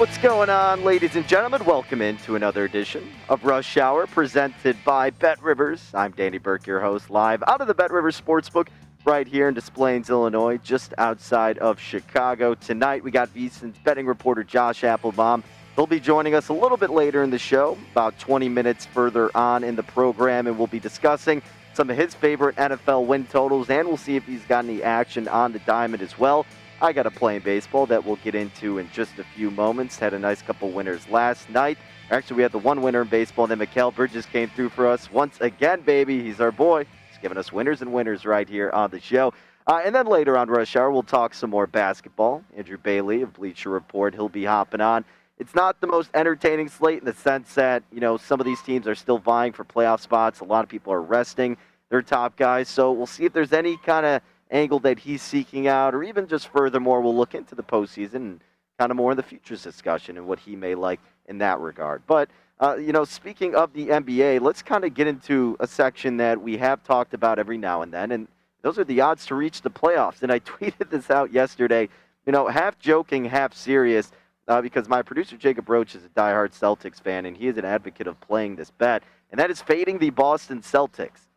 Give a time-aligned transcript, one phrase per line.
[0.00, 1.62] What's going on, ladies and gentlemen?
[1.66, 5.90] Welcome into another edition of Rush Hour presented by Bet Rivers.
[5.92, 8.68] I'm Danny Burke, your host, live out of the Bet Rivers Sportsbook
[9.04, 12.54] right here in Des Plaines, Illinois, just outside of Chicago.
[12.54, 15.42] Tonight, we got VSiN's betting reporter Josh Appelbaum.
[15.76, 19.30] He'll be joining us a little bit later in the show, about 20 minutes further
[19.36, 21.42] on in the program, and we'll be discussing
[21.74, 25.28] some of his favorite NFL win totals, and we'll see if he's got any action
[25.28, 26.46] on the diamond as well.
[26.82, 29.98] I got a playing baseball that we'll get into in just a few moments.
[29.98, 31.76] Had a nice couple winners last night.
[32.10, 34.86] Actually, we had the one winner in baseball, and then Mikal Bridges came through for
[34.86, 36.22] us once again, baby.
[36.22, 36.86] He's our boy.
[37.10, 39.34] He's giving us winners and winners right here on the show.
[39.66, 42.42] Uh, and then later on Rush Hour, we'll talk some more basketball.
[42.56, 45.04] Andrew Bailey of Bleacher Report, he'll be hopping on.
[45.38, 48.60] It's not the most entertaining slate in the sense that, you know, some of these
[48.62, 50.40] teams are still vying for playoff spots.
[50.40, 51.58] A lot of people are resting
[51.90, 52.68] their top guys.
[52.68, 56.26] So we'll see if there's any kind of angle that he's seeking out, or even
[56.26, 58.40] just furthermore, we'll look into the postseason and
[58.78, 62.02] kind of more in the futures discussion and what he may like in that regard.
[62.06, 62.28] But
[62.60, 66.40] uh, you know, speaking of the NBA, let's kind of get into a section that
[66.40, 68.28] we have talked about every now and then, and
[68.62, 70.22] those are the odds to reach the playoffs.
[70.22, 71.88] And I tweeted this out yesterday,
[72.26, 74.12] you know, half joking, half serious,
[74.46, 77.64] uh, because my producer Jacob Roach is a diehard Celtics fan, and he is an
[77.64, 81.28] advocate of playing this bet, and that is fading the Boston Celtics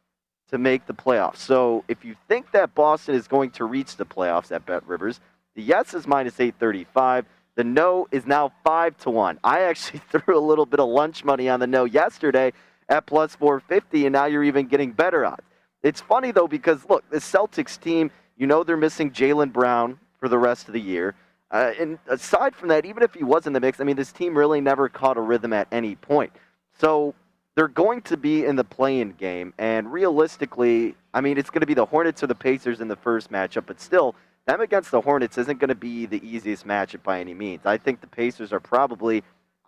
[0.53, 1.37] to make the playoffs.
[1.37, 5.19] So if you think that Boston is going to reach the playoffs at Bet Rivers,
[5.55, 7.25] the yes is minus 835.
[7.55, 9.39] The no is now 5 to 1.
[9.43, 12.53] I actually threw a little bit of lunch money on the no yesterday
[12.87, 15.41] at plus 450, and now you're even getting better odds.
[15.81, 20.29] It's funny, though, because look, the Celtics team, you know they're missing Jaylen Brown for
[20.29, 21.15] the rest of the year.
[21.49, 24.11] Uh, and aside from that, even if he was in the mix, I mean, this
[24.11, 26.31] team really never caught a rhythm at any point.
[26.79, 27.15] So
[27.55, 31.67] they're going to be in the play-in game, and realistically, I mean, it's going to
[31.67, 34.15] be the Hornets or the Pacers in the first matchup, but still,
[34.45, 37.65] them against the Hornets isn't going to be the easiest matchup by any means.
[37.65, 39.23] I think the Pacers are probably,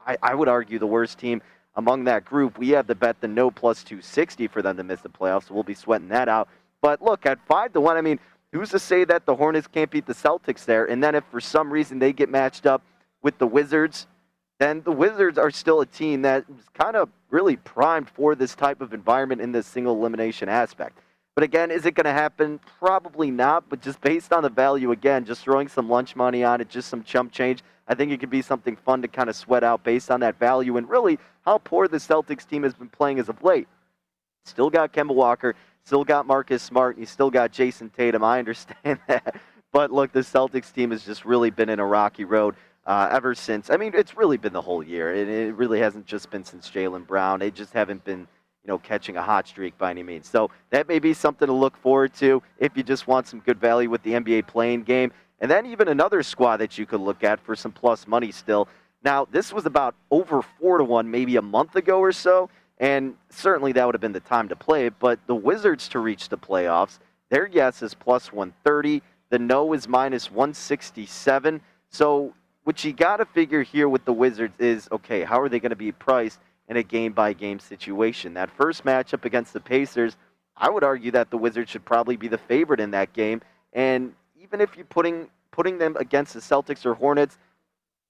[0.06, 1.42] I, I would argue, the worst team
[1.76, 2.58] among that group.
[2.58, 5.54] We have the bet the no plus 260 for them to miss the playoffs, so
[5.54, 6.50] we'll be sweating that out.
[6.82, 8.20] But look, at 5 to 1, I mean,
[8.52, 10.86] who's to say that the Hornets can't beat the Celtics there?
[10.86, 12.82] And then if for some reason they get matched up
[13.22, 14.08] with the Wizards,
[14.60, 18.56] then the Wizards are still a team that is kind of really primed for this
[18.56, 20.98] type of environment in this single elimination aspect.
[21.36, 22.62] But again, is it going to happen?
[22.80, 23.68] Probably not.
[23.70, 26.88] But just based on the value, again, just throwing some lunch money on it, just
[26.88, 29.84] some chump change, I think it could be something fun to kind of sweat out
[29.84, 33.28] based on that value and really how poor the Celtics team has been playing as
[33.28, 33.68] of late.
[34.46, 38.24] Still got Kemba Walker, still got Marcus Smart, and you still got Jayson Tatum.
[38.24, 39.36] I understand that.
[39.74, 42.56] But look, the Celtics team has just really been in a rocky road
[42.86, 43.70] uh, ever since.
[43.70, 45.14] I mean, it's really been the whole year.
[45.14, 47.40] It, it really hasn't just been since Jaylen Brown.
[47.40, 50.30] They just haven't been, you know, catching a hot streak by any means.
[50.30, 53.60] So that may be something to look forward to if you just want some good
[53.60, 55.12] value with the NBA play-in game.
[55.40, 58.68] And then even another squad that you could look at for some plus money still.
[59.04, 63.16] Now, this was about over four to one maybe a month ago or so, and
[63.30, 64.94] certainly that would have been the time to play it.
[65.00, 69.02] But the Wizards to reach the playoffs, their yes is plus 130.
[69.30, 71.62] The no is minus 167.
[71.90, 72.34] So
[72.66, 75.70] what you got to figure here with the Wizards is okay, how are they going
[75.70, 78.34] to be priced in a game by game situation?
[78.34, 80.18] That first matchup against the Pacers,
[80.58, 83.42] I would argue that the Wizards should probably be the favorite in that game.
[83.72, 87.38] And even if you're putting putting them against the Celtics or Hornets,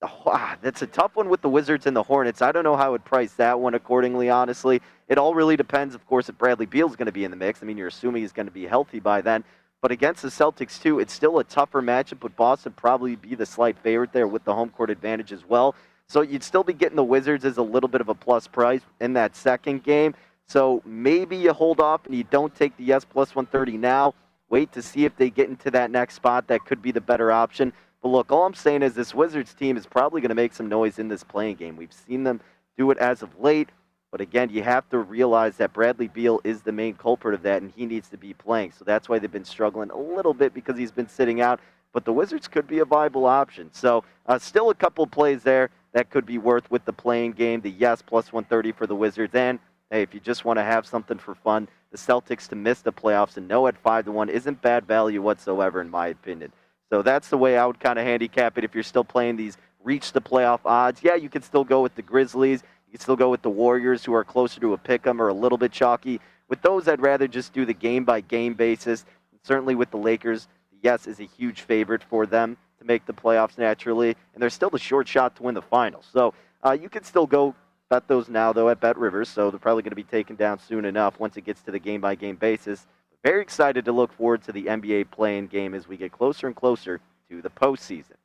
[0.02, 2.42] oh, that's a tough one with the Wizards and the Hornets.
[2.42, 4.82] I don't know how I would price that one accordingly, honestly.
[5.10, 7.62] It all really depends, of course, if Bradley Beal's going to be in the mix.
[7.62, 9.44] I mean, you're assuming he's going to be healthy by then.
[9.86, 12.20] But against the Celtics, too, it's still a tougher matchup.
[12.20, 15.76] But Boston probably be the slight favorite there with the home court advantage as well.
[16.08, 18.82] So you'd still be getting the Wizards as a little bit of a plus price
[19.00, 20.16] in that second game.
[20.48, 24.16] So maybe you hold off and you don't take the yes plus 130 now.
[24.50, 26.48] Wait to see if they get into that next spot.
[26.48, 27.72] That could be the better option.
[28.02, 30.68] But look, all I'm saying is this Wizards team is probably going to make some
[30.68, 31.78] noise in this play-in game.
[31.78, 32.42] We've seen them
[32.76, 33.70] do it as of late.
[34.16, 37.62] But again, you have to realize that Bradley Beal is the main culprit of that,
[37.62, 38.72] and he needs to be play-in.
[38.72, 41.60] So that's why they've been struggling a little bit because he's been sitting out.
[41.92, 43.70] But the Wizards could be a viable option.
[43.74, 47.60] So uh, still a couple plays there that could be worth with the playing game.
[47.60, 49.60] The yes plus 130 for the Wizards, and
[49.92, 52.94] hey, if you just want to have something for fun, the Celtics to miss the
[52.94, 56.54] playoffs and no at five to one isn't bad value whatsoever, in my opinion.
[56.90, 58.64] So that's the way I would kind of handicap it.
[58.64, 61.96] If you're still playing these reach the playoff odds, yeah, you can still go with
[61.96, 62.64] the Grizzlies
[62.96, 65.34] can still go with the Warriors, who are closer to a pick 'em or a
[65.34, 66.22] little bit chalky.
[66.48, 69.06] With those, I'd rather just do the game by game basis.
[69.44, 70.48] certainly with the Lakers,
[70.82, 74.70] yes is a huge favorite for them to make the playoffs naturally, and they're still
[74.72, 76.08] the short shot to win the finals.
[76.12, 76.34] So
[76.66, 77.54] uh, you can still go
[77.90, 79.30] bet those now, though, at Bet Rivers.
[79.30, 81.78] So they're probably going to be taken down soon enough once it gets to the
[81.78, 82.88] game by game basis.
[83.24, 86.56] Very excited to look forward to the NBA play-in game as we get closer and
[86.56, 88.16] closer to the postseason.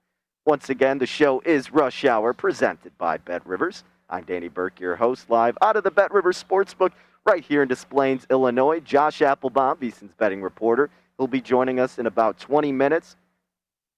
[0.46, 3.84] Once again, the show is Rush Hour, presented by Bet Rivers.
[4.12, 6.91] I'm Danny Burke, your host, live out of the Bet Rivers Sportsbook
[7.25, 8.81] right here in Des Plaines, Illinois.
[8.81, 13.15] Josh Appelbaum, VSiN's betting reporter, he'll be joining us in about 20 minutes.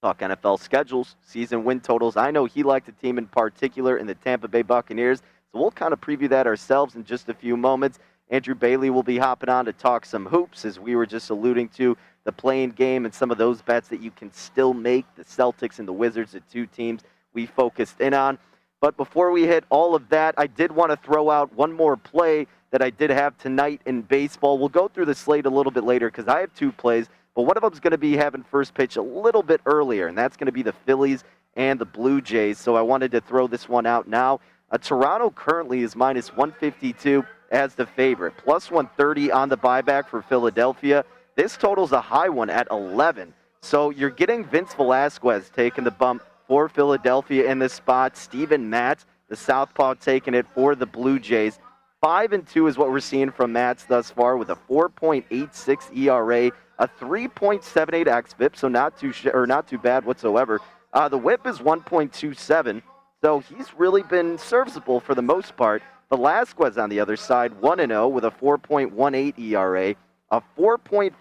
[0.02, 2.18] Talk NFL schedules, season win totals.
[2.18, 5.20] I know he liked a team in particular in the Tampa Bay Buccaneers,
[5.50, 7.98] so we'll kind of preview that ourselves in just a few moments.
[8.28, 11.70] Andrew Bailey will be hopping on to talk some hoops, as we were just alluding
[11.70, 15.06] to the play-in game and some of those bets that you can still make.
[15.16, 17.00] The Celtics and the Wizards, the two teams
[17.32, 18.38] we focused in on.
[18.82, 21.96] But before we hit all of that, I did want to throw out one more
[21.96, 24.58] play that I did have tonight in baseball.
[24.58, 27.42] We'll go through the slate a little bit later because I have two plays, but
[27.42, 30.18] one of them is going to be having first pitch a little bit earlier, and
[30.18, 31.22] that's going to be the Phillies
[31.54, 32.58] and the Blue Jays.
[32.58, 34.40] So I wanted to throw this one out now.
[34.72, 40.22] Uh, Toronto currently is minus 152 as the favorite, plus 130 on the buyback for
[40.22, 41.04] Philadelphia.
[41.36, 43.32] This total's a high one at 11.
[43.60, 48.14] So you're getting Vince Velasquez taking the bump for Philadelphia in this spot.
[48.14, 51.58] Steven Matz, the southpaw, taking it for the Blue Jays.
[52.02, 56.52] Five and two is what we're seeing from Matz thus far, with a 4.86 ERA,
[56.78, 60.60] a 3.78 xFIP, so not too sh- or not too bad whatsoever.
[60.92, 62.82] Uh, the WHIP is 1.27,
[63.22, 65.82] so he's really been serviceable for the most part.
[66.10, 69.94] Velasquez on the other side, 1 0 with a 4.18 ERA,
[70.30, 71.12] a 4.41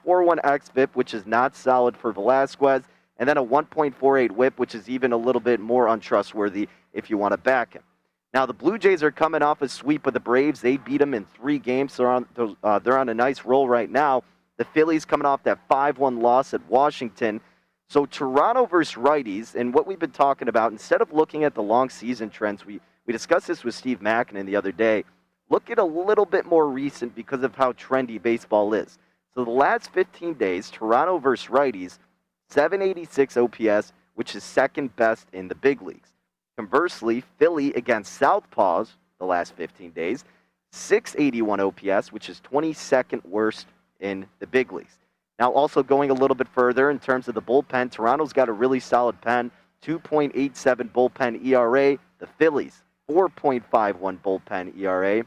[0.42, 2.83] xFIP, which is not solid for Velasquez,
[3.21, 7.19] and then a 1.48 whip, which is even a little bit more untrustworthy if you
[7.19, 7.83] want to back him.
[8.33, 10.59] Now, the Blue Jays are coming off a sweep of the Braves.
[10.59, 12.25] They beat them in three games, they're on,
[12.63, 14.23] uh, they're on a nice roll right now.
[14.57, 17.41] The Phillies coming off that 5 1 loss at Washington.
[17.89, 21.62] So, Toronto versus righties, and what we've been talking about, instead of looking at the
[21.62, 25.03] long season trends, we, we discussed this with Steve Makinen the other day.
[25.50, 28.97] Look at a little bit more recent because of how trendy baseball is.
[29.35, 32.00] So, the last 15 days, Toronto versus righties,
[32.51, 36.09] 786 OPS, which is second best in the big leagues.
[36.57, 38.89] Conversely, Philly against Southpaws
[39.19, 40.25] the last 15 days,
[40.74, 43.68] 681 OPS, which is 22nd worst
[44.01, 44.98] in the big leagues.
[45.39, 48.54] Now, also going a little bit further in terms of the bullpen, Toronto's got a
[48.54, 49.50] really solid pen,
[49.83, 51.97] 2.87 bullpen ERA.
[52.19, 55.24] The Phillies, 4.51 bullpen ERA.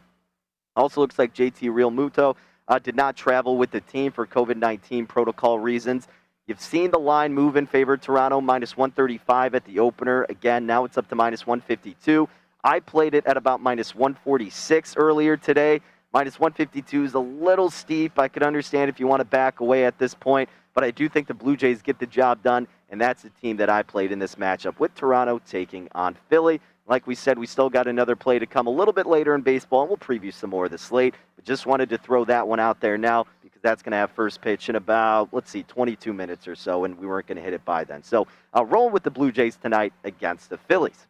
[0.76, 2.36] Also looks like JT Realmuto
[2.68, 6.06] uh, did not travel with the team for COVID 19 protocol reasons.
[6.46, 10.26] You've seen the line move in favor of Toronto, minus 135 at the opener.
[10.28, 12.28] Again, now it's up to minus 152.
[12.62, 15.80] I played it at about minus 146 earlier today.
[16.12, 18.18] Minus 152 is a little steep.
[18.18, 21.08] I could understand if you want to back away at this point, but I do
[21.08, 24.12] think the Blue Jays get the job done, and that's the team that I played
[24.12, 26.60] in this matchup with Toronto taking on Philly.
[26.86, 29.40] Like we said, we still got another play to come a little bit later in
[29.40, 31.14] baseball, and we'll preview some more of the slate.
[31.36, 33.24] But just wanted to throw that one out there now
[33.64, 36.96] that's going to have first pitch in about, let's see, 22 minutes or so, and
[36.96, 38.04] we weren't going to hit it by then.
[38.04, 41.08] So uh, I'll roll with the Blue Jays tonight against the Phillies.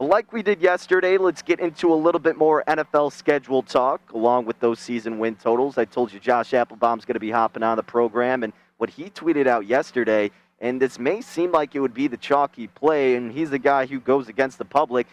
[0.00, 4.46] Like we did yesterday, let's get into a little bit more NFL schedule talk along
[4.46, 5.78] with those season win totals.
[5.78, 9.04] I told you Josh Appelbaum's going to be hopping on the program, and what he
[9.10, 13.30] tweeted out yesterday– and this may seem like it would be the chalky play, and
[13.30, 15.06] he's a guy who goes against the public,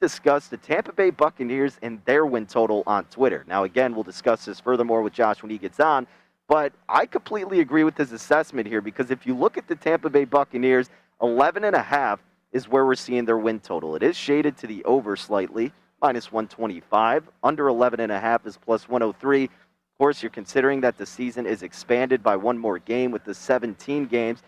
[0.00, 3.44] discussed the Tampa Bay Buccaneers and their win total on Twitter.
[3.48, 6.06] Now, again, we'll discuss this furthermore with Josh when he gets on,
[6.48, 10.10] but I completely agree with his assessment here because if you look at the Tampa
[10.10, 10.90] Bay Buccaneers,
[11.22, 12.20] 11 and a half
[12.52, 13.96] is where we're seeing their win total.
[13.96, 17.28] It is shaded to the over slightly, minus 125.
[17.42, 19.44] Under 11 and a half is plus 103.
[19.44, 19.50] Of
[19.98, 24.06] course, you're considering that the season is expanded by one more game with the 17
[24.06, 24.42] games.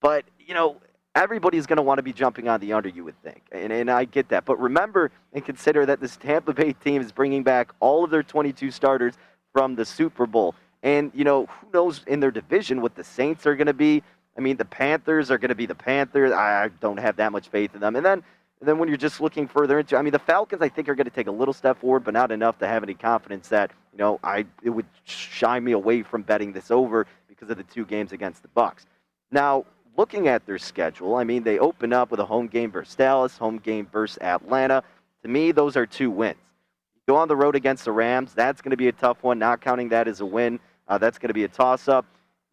[0.00, 0.80] But, you know,
[1.14, 3.42] everybody's going to want to be jumping on the under, you would think.
[3.52, 4.44] And, and I get that.
[4.44, 8.22] But remember and consider that this Tampa Bay team is bringing back all of their
[8.22, 9.14] 22 starters
[9.52, 10.54] from the Super Bowl.
[10.82, 14.02] And, you know, who knows in their division what the Saints are going to be.
[14.36, 16.32] I mean, the Panthers are going to be the Panthers.
[16.32, 17.96] I don't have that much faith in them.
[17.96, 18.22] And then
[18.60, 20.94] and then when you're just looking further into, I mean, the Falcons, I think, are
[20.94, 23.70] going to take a little step forward, but not enough to have any confidence that
[23.92, 27.64] you know I it would shy me away from betting this over because of the
[27.64, 28.86] two games against the Bucks.
[29.30, 29.66] Now,
[29.96, 33.36] looking at their schedule, I mean, they open up with a home game versus Dallas,
[33.36, 34.82] home game versus Atlanta.
[35.22, 36.36] To me, those are two wins.
[37.06, 38.34] go on the road against the Rams.
[38.34, 39.38] That's going to be a tough one.
[39.38, 42.06] Not counting that as a win, uh, that's going to be a toss-up.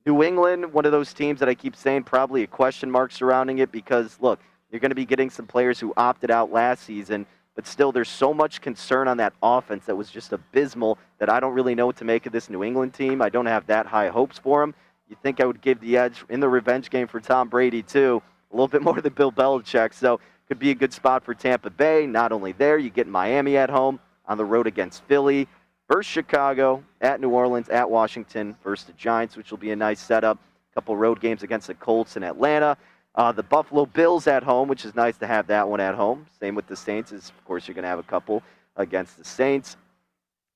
[0.06, 3.60] New England, one of those teams that I keep saying probably a question mark surrounding
[3.60, 4.40] it because look
[4.72, 8.10] you're going to be getting some players who opted out last season, but still, there's
[8.10, 11.86] so much concern on that offense that was just abysmal that I don't really know
[11.86, 13.22] what to make of this New England team.
[13.22, 14.74] I don't have that high hopes for them.
[15.12, 18.22] You think I would give the edge in the revenge game for Tom Brady, too,
[18.50, 19.94] a little bit more than Bill Belichick.
[19.94, 22.08] So, could be a good spot for Tampa Bay.
[22.08, 25.50] Not only there, you get Miami at home, on the road against Philly,
[25.90, 30.00] versus Chicago, at New Orleans, at Washington, versus the Giants, which will be a nice
[30.00, 30.38] setup.
[30.72, 32.78] A couple road games against the Colts in Atlanta.
[33.14, 36.26] Uh, the Buffalo Bills at home, which is nice to have that one at home.
[36.40, 38.42] Same with the Saints, is of course you're going to have a couple
[38.78, 39.76] against the Saints.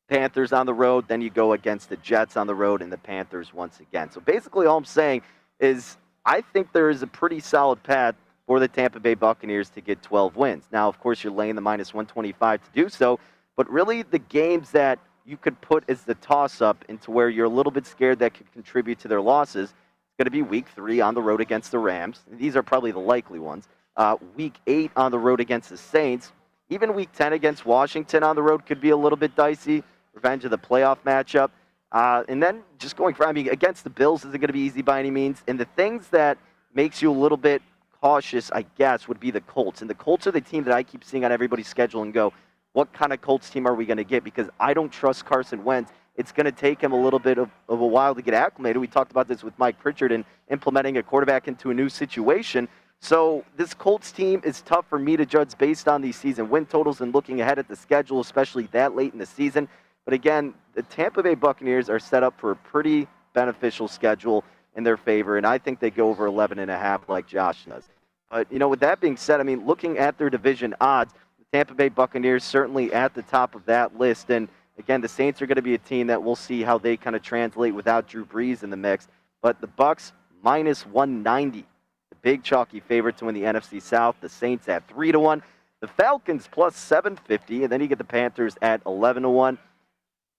[0.08, 2.98] Panthers on the road, then you go against the Jets on the road and the
[2.98, 4.12] Panthers once again.
[4.12, 5.22] So basically, all I'm saying
[5.60, 9.82] is I think there is a pretty solid path for the Tampa Bay Buccaneers to
[9.82, 10.66] get 12 wins.
[10.72, 13.20] Now, of course, you're laying the minus 125 to do so,
[13.56, 17.46] but really the games that you could put as the toss up into where you're
[17.46, 19.74] a little bit scared that could contribute to their losses
[20.18, 22.22] going to be week three on the road against the Rams.
[22.32, 23.68] These are probably the likely ones.
[23.98, 26.32] Uh, week eight on the road against the Saints.
[26.70, 29.84] Even week 10 against Washington on the road could be a little bit dicey.
[30.16, 31.52] Revenge of the playoff matchup.
[31.92, 34.62] Uh, and then just going for, I mean, against the Bills isn't going to be
[34.62, 35.44] easy by any means.
[35.48, 36.38] And the things that
[36.74, 37.62] makes you a little bit
[38.02, 39.82] cautious, I guess, would be the Colts.
[39.82, 42.34] And the Colts are the team that I keep seeing on everybody's schedule and go,
[42.74, 44.24] what kind of Colts team are we going to get?
[44.24, 47.50] Because I don't trust Carson Wentz it's going to take him a little bit of,
[47.68, 48.78] of a while to get acclimated.
[48.78, 52.68] We talked about this with Mike Pritchard and implementing a quarterback into a new situation.
[53.02, 56.66] So this Colts team is tough for me to judge based on these season win
[56.66, 59.68] totals and looking ahead at the schedule, especially that late in the season.
[60.06, 64.44] But again, the Tampa Bay Buccaneers are set up for a pretty beneficial schedule
[64.76, 67.66] in their favor, and I think they go over 11 and a half like Josh
[67.66, 67.84] does.
[68.30, 71.46] But you know, with that being said, I mean, looking at their division odds, the
[71.58, 74.48] Tampa Bay Buccaneers certainly at the top of that list, and
[74.78, 77.16] Again, the Saints are going to be a team that we'll see how they kind
[77.16, 79.08] of translate without Drew Brees in the mix.
[79.42, 80.12] But the Bucks
[80.44, 81.66] minus 190,
[82.10, 84.16] the big chalky favorite to win the NFC South.
[84.20, 85.42] The Saints at three to one.
[85.82, 89.58] The Falcons plus 750, and then you get the Panthers at 11 to one.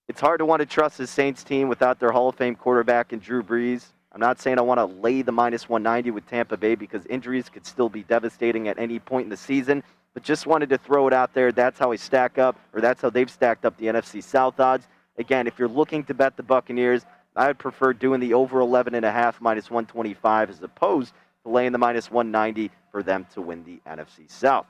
[0.09, 3.13] It's hard to want to trust the Saints team without their Hall of Fame quarterback
[3.13, 3.87] and Drew Brees.
[4.13, 7.49] I'm not saying I want to lay the minus 190 with Tampa Bay because injuries
[7.49, 9.83] could still be devastating at any point in the season
[10.17, 11.53] but just wanted to throw it out there.
[11.53, 14.89] That's how we stack up, or that's how they've stacked up the NFC South odds.
[15.19, 17.05] Again, if you're looking to bet the Buccaneers,
[17.37, 21.13] I would prefer doing the over 11 and a half minus 125 as opposed
[21.45, 24.67] to laying the minus 190 for them to win the NFC South.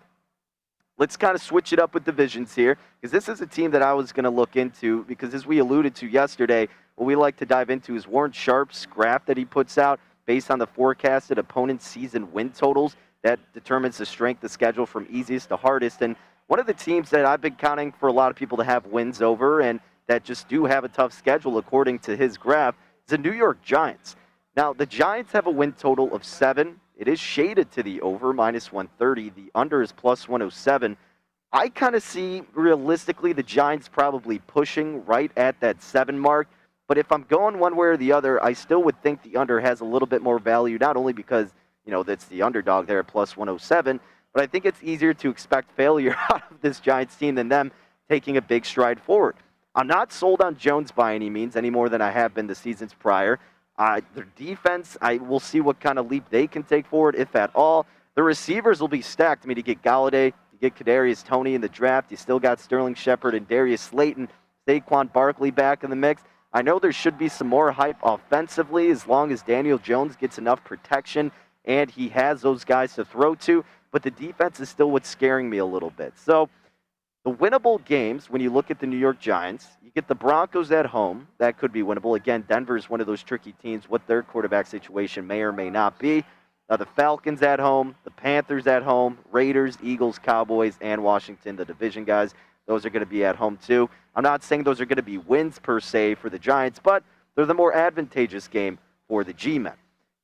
[0.98, 3.82] Let's kind of switch it up with divisions here because this is a team that
[3.82, 7.36] I was going to look into because as we alluded to yesterday, what we like
[7.36, 11.36] to dive into is Warren Sharp's graph that he puts out based on the forecasted
[11.36, 16.00] opponent season win totals that determines the strength of schedule from easiest to hardest.
[16.00, 18.64] And one of the teams that I've been counting for a lot of people to
[18.64, 22.74] have wins over and that just do have a tough schedule according to his graph
[23.04, 24.16] is the New York Giants.
[24.56, 26.80] Now, the Giants have a win total of seven.
[26.96, 29.30] It is shaded to the over, minus 130.
[29.30, 30.96] The under is plus 107.
[31.52, 36.48] I kind of see realistically the Giants probably pushing right at that seven mark.
[36.88, 39.60] But if I'm going one way or the other, I still would think the under
[39.60, 41.52] has a little bit more value, not only because
[41.84, 44.00] you know, that's the underdog there at plus 107.
[44.34, 47.72] But I think it's easier to expect failure out of this Giants team than them
[48.08, 49.36] taking a big stride forward.
[49.74, 52.54] I'm not sold on Jones by any means, any more than I have been the
[52.54, 53.38] seasons prior.
[53.78, 57.36] Uh, their defense, I will see what kind of leap they can take forward, if
[57.36, 57.86] at all.
[58.14, 59.44] The receivers will be stacked.
[59.44, 62.10] I mean, to get Golladay, you get Kadarius Toney in the draft.
[62.10, 64.28] You still got Sterling Shepard and Darius Slayton,
[64.66, 66.22] Saquon Barkley back in the mix.
[66.52, 70.38] I know there should be some more hype offensively as long as Daniel Jones gets
[70.38, 71.30] enough protection
[71.66, 75.50] and he has those guys to throw to, but the defense is still what's scaring
[75.50, 76.14] me a little bit.
[76.16, 76.48] So,
[77.26, 80.70] the winnable games, when you look at the New York Giants, you get the Broncos
[80.70, 81.26] at home.
[81.38, 82.16] That could be winnable.
[82.16, 83.90] Again, Denver is one of those tricky teams.
[83.90, 86.24] What their quarterback situation may or may not be.
[86.68, 92.04] The Falcons at home, the Panthers at home, Raiders, Eagles, Cowboys, and Washington, the division
[92.04, 92.32] guys.
[92.68, 93.90] Those are going to be at home too.
[94.14, 97.02] I'm not saying those are going to be wins per se for the Giants, but
[97.34, 98.78] they're the more advantageous game
[99.08, 99.74] for the G men.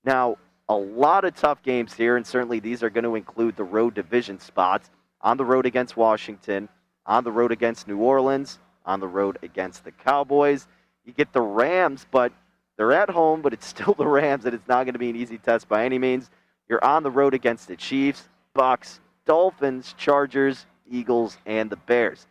[0.04, 3.64] Now, a lot of tough games here, and certainly these are going to include the
[3.64, 4.88] road division spots
[5.20, 6.68] on the road against Washington,
[7.06, 10.66] on the road against New Orleans, on the road against the Cowboys.
[11.04, 12.32] You get the Rams, but
[12.76, 15.16] they're at home, but it's still the Rams, and it's not going to be an
[15.16, 16.30] easy test by any means.
[16.68, 22.26] You're on the road against the Chiefs, Bucks, Dolphins, Chargers, Eagles, and the Bears.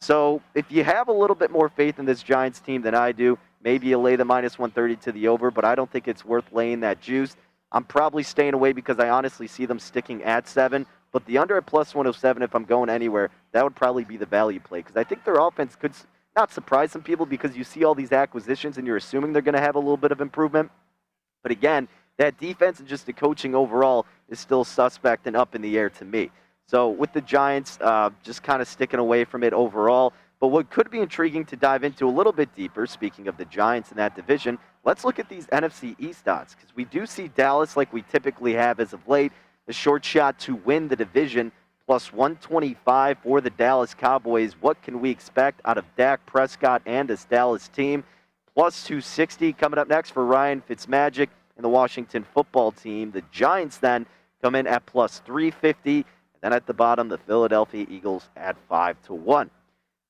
[0.00, 3.12] So if you have a little bit more faith in this Giants team than I
[3.12, 6.24] do, maybe you lay the minus 130 to the over, but I don't think it's
[6.24, 7.36] worth laying that juice.
[7.72, 10.86] I'm probably staying away because I honestly see them sticking at seven.
[11.12, 14.26] But the under at plus 107, if I'm going anywhere, that would probably be the
[14.26, 15.92] value play because I think their offense could
[16.36, 19.54] not surprise some people because you see all these acquisitions and you're assuming they're going
[19.54, 20.70] to have a little bit of improvement.
[21.42, 21.88] But again,
[22.18, 25.90] that defense and just the coaching overall is still suspect and up in the air
[25.90, 26.30] to me.
[26.66, 30.12] So with the Giants, uh, just kind of sticking away from it overall.
[30.38, 33.44] But what could be intriguing to dive into a little bit deeper, speaking of the
[33.44, 37.28] Giants in that division, let's look at these NFC East odds because we do see
[37.28, 39.32] Dallas like we typically have as of late,
[39.66, 41.52] the short shot to win the division,
[41.86, 44.54] plus 125 for the Dallas Cowboys.
[44.60, 48.04] What can we expect out of Dak Prescott and this Dallas team?
[48.54, 53.10] Plus 260 coming up next for Ryan Fitzmagic and the Washington football team.
[53.10, 54.06] The Giants then
[54.42, 55.96] come in at plus 350.
[55.96, 56.04] And
[56.40, 59.50] then at the bottom, the Philadelphia Eagles at 5 to 1.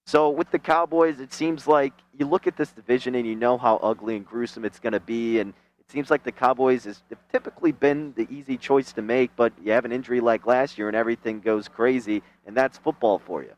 [0.07, 3.59] So with the Cowboys, it seems like you look at this division and you know
[3.59, 5.38] how ugly and gruesome it's going to be.
[5.38, 5.54] And
[5.90, 9.85] seems like the Cowboys has typically been the easy choice to make, but you have
[9.85, 13.52] an injury like last year and everything goes crazy, and that's football for you.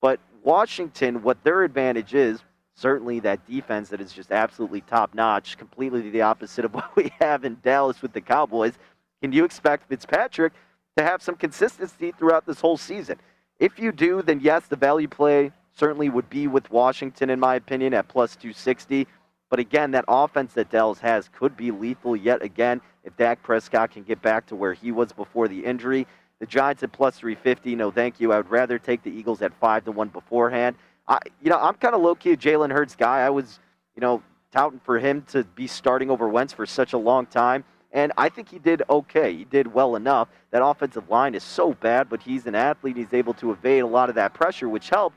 [0.00, 2.40] But Washington, what their advantage is,
[2.74, 7.12] certainly that defense that is just absolutely top notch, completely the opposite of what we
[7.18, 8.74] have in Dallas with the Cowboys.
[9.22, 10.52] Can you expect Fitzpatrick
[10.96, 13.18] to have some consistency throughout this whole season?
[13.58, 17.54] If you do, then yes, the value play certainly would be with Washington, in my
[17.54, 19.06] opinion, at plus 260.
[19.48, 23.92] But again, that offense that Dallas has could be lethal yet again if Dak Prescott
[23.92, 26.06] can get back to where he was before the injury.
[26.40, 28.32] The Giants at plus 350, no thank you.
[28.32, 30.76] I would rather take the Eagles at 5 to 1 beforehand.
[31.08, 33.20] I, you know, I'm kind of low key a Jalen Hurts guy.
[33.24, 33.60] I was,
[33.94, 34.22] you know,
[34.52, 37.64] touting for him to be starting over Wentz for such a long time.
[37.92, 39.34] And I think he did okay.
[39.34, 40.28] He did well enough.
[40.50, 42.96] That offensive line is so bad, but he's an athlete.
[42.96, 45.16] He's able to evade a lot of that pressure, which helped.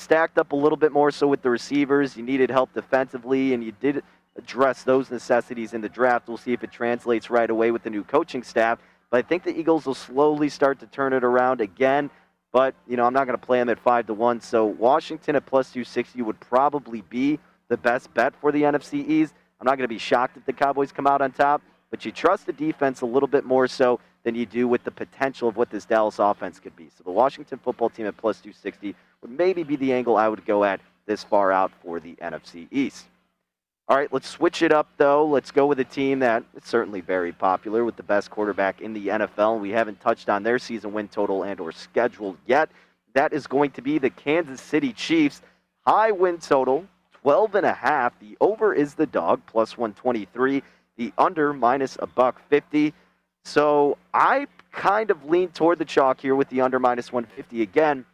[0.00, 2.16] Stacked up a little bit more so with the receivers.
[2.16, 4.02] You needed help defensively, and you did
[4.34, 6.26] address those necessities in the draft.
[6.26, 8.78] We'll see if it translates right away with the new coaching staff.
[9.10, 12.08] But I think the Eagles will slowly start to turn it around again.
[12.50, 14.40] But, you know, I'm not going to play them at 5 to 1.
[14.40, 17.38] So Washington at plus 260 would probably be
[17.68, 19.34] the best bet for the NFC East.
[19.60, 22.10] I'm not going to be shocked if the Cowboys come out on top, but you
[22.10, 25.58] trust the defense a little bit more so than you do with the potential of
[25.58, 26.88] what this Dallas offense could be.
[26.96, 30.44] So the Washington football team at plus 260 would maybe be the angle I would
[30.44, 33.06] go at this far out for the NFC East.
[33.88, 35.26] All right, let's switch it up though.
[35.26, 38.92] Let's go with a team that is certainly very popular with the best quarterback in
[38.92, 39.58] the NFL.
[39.58, 42.70] We haven't touched on their season win total and or schedule yet.
[43.14, 45.42] That is going to be the Kansas City Chiefs.
[45.84, 46.86] High win total,
[47.22, 48.18] 12 and a half.
[48.20, 50.62] The over is the dog, plus 123.
[50.96, 52.94] The under minus a buck 50.
[53.44, 58.04] So I kind of lean toward the chalk here with the under minus 150 again.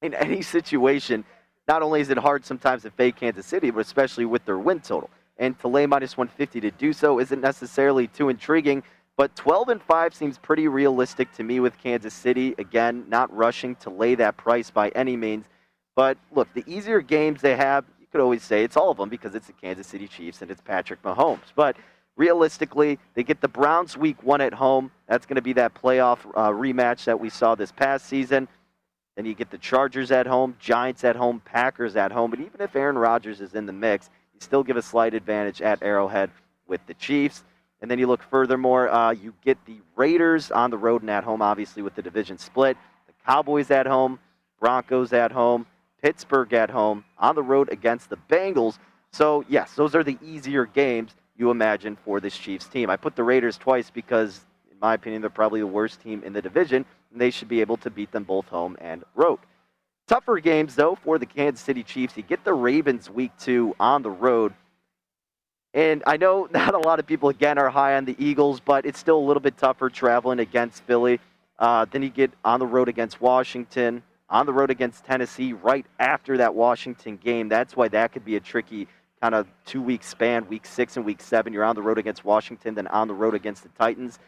[0.00, 1.24] In any situation,
[1.66, 4.80] not only is it hard sometimes to fade Kansas City, but especially with their win
[4.80, 5.10] total.
[5.36, 8.82] And to lay minus 150 to do so isn't necessarily too intriguing.
[9.16, 12.54] But 12 and 5 seems pretty realistic to me with Kansas City.
[12.58, 15.44] Again, not rushing to lay that price by any means.
[15.96, 19.08] But look, the easier games they have, you could always say it's all of them
[19.08, 21.52] because it's the Kansas City Chiefs and it's Patrick Mahomes.
[21.56, 21.76] But
[22.16, 24.92] realistically, they get the Browns week one at home.
[25.08, 28.46] That's going to be that playoff uh, rematch that we saw this past season.
[29.18, 32.30] Then you get the Chargers at home, Giants at home, Packers at home.
[32.30, 35.60] But even if Aaron Rodgers is in the mix, you still give a slight advantage
[35.60, 36.30] at Arrowhead
[36.68, 37.42] with the Chiefs.
[37.82, 41.24] And then you look furthermore, uh, you get the Raiders on the road and at
[41.24, 42.76] home, obviously, with the division split.
[43.08, 44.20] The Cowboys at home,
[44.60, 45.66] Broncos at home,
[46.00, 48.78] Pittsburgh at home, on the road against the Bengals.
[49.10, 52.88] So, yes, those are the easier games you imagine for this Chiefs team.
[52.88, 56.32] I put the Raiders twice because, in my opinion, they're probably the worst team in
[56.32, 59.38] the division they should be able to beat them both home and road.
[60.06, 62.16] Tougher games, though, for the Kansas City Chiefs.
[62.16, 64.54] You get the Ravens week two on the road.
[65.74, 68.86] And I know not a lot of people, again, are high on the Eagles, but
[68.86, 71.20] it's still a little bit tougher traveling against Philly.
[71.58, 75.84] Uh, then you get on the road against Washington, on the road against Tennessee right
[75.98, 77.48] after that Washington game.
[77.48, 78.86] That's why that could be a tricky
[79.20, 81.52] kind of two week span, week six and week seven.
[81.52, 84.18] You're on the road against Washington, then on the road against the Titans.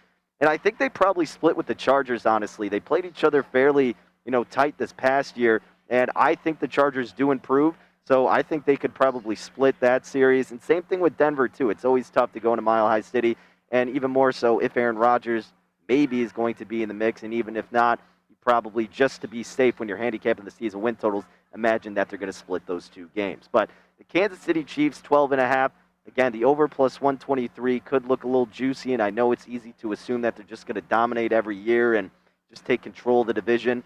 [0.41, 2.69] And I think they probably split with the Chargers, honestly.
[2.69, 6.69] They played each other fairly, you know, tight this past year, and I think the
[6.69, 7.75] Chargers do improve.
[8.07, 10.51] So I think they could probably split that series.
[10.51, 11.71] And same thing with Denver, too.
[11.71, 13.37] It's always tough to go into Mile High City,
[13.71, 15.53] and even more so if Aaron Rodgers
[15.89, 18.01] maybe is going to be in the mix, and even if not,
[18.41, 21.25] probably just to be safe when you're handicapping the season win totals,
[21.55, 23.49] imagine that they're going to split those two games.
[23.53, 25.73] But the Kansas City Chiefs, 12 and a half,
[26.11, 29.75] Again, the over plus 123 could look a little juicy, and I know it's easy
[29.81, 32.11] to assume that they're just going to dominate every year and
[32.49, 33.85] just take control of the division.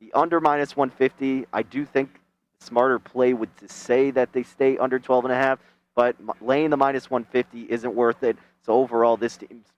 [0.00, 2.18] The under minus 150, I do think
[2.60, 5.58] smarter play would to say that they stay under 12 and a half,
[5.94, 8.38] but laying the minus 150 isn't worth it.
[8.64, 9.68] So overall, this team's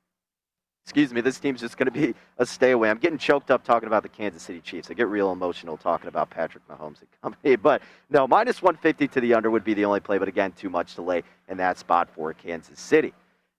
[0.89, 2.89] excuse me, this team's just going to be a stay away.
[2.89, 4.91] I'm getting choked up talking about the Kansas City Chiefs.
[4.91, 7.57] I get real emotional talking about Patrick Mahomes and company.
[7.57, 10.17] But no, minus 150 to the under would be the only play.
[10.17, 13.13] But again, too much to lay in that spot for Kansas City.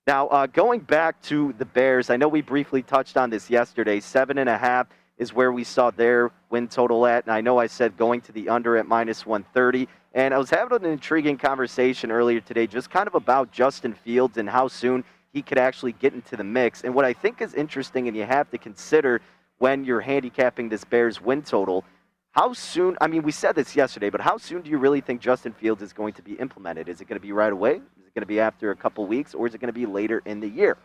[0.07, 3.99] Now, uh, going back to the Bears, I know we briefly touched on this yesterday.
[3.99, 4.87] Seven and a half
[5.19, 7.25] is where we saw their win total at.
[7.25, 9.87] And I know I said going to the under at minus 130.
[10.15, 14.37] And I was having an intriguing conversation earlier today, just kind of about Justin Fields
[14.37, 16.83] and how soon he could actually get into the mix.
[16.83, 19.21] And what I think is interesting, and you have to consider
[19.59, 21.83] when you're handicapping this Bears win total,
[22.31, 25.21] how soon, I mean, we said this yesterday, but how soon do you really think
[25.21, 26.87] Justin Fields is going to be implemented?
[26.87, 27.73] Is it going to be right away?
[27.73, 29.33] Is it going to be after a couple weeks?
[29.33, 30.77] Or is it going to be later in the year?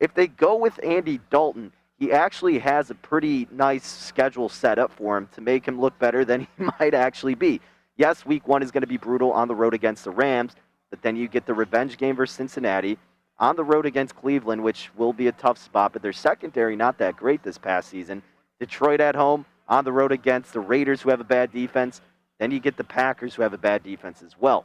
[0.00, 4.92] If they go with Andy Dalton, he actually has a pretty nice schedule set up
[4.92, 7.60] for him to make him look better than he might actually be.
[7.96, 10.54] Yes, week one is going to be brutal on the road against the Rams,
[10.90, 12.98] but then you get the revenge game versus Cincinnati,
[13.38, 16.98] on the road against Cleveland, which will be a tough spot, but their secondary not
[16.98, 18.22] that great this past season.
[18.60, 22.00] Detroit at home, on the road against the Raiders, who have a bad defense.
[22.38, 24.64] Then you get the Packers, who have a bad defense as well.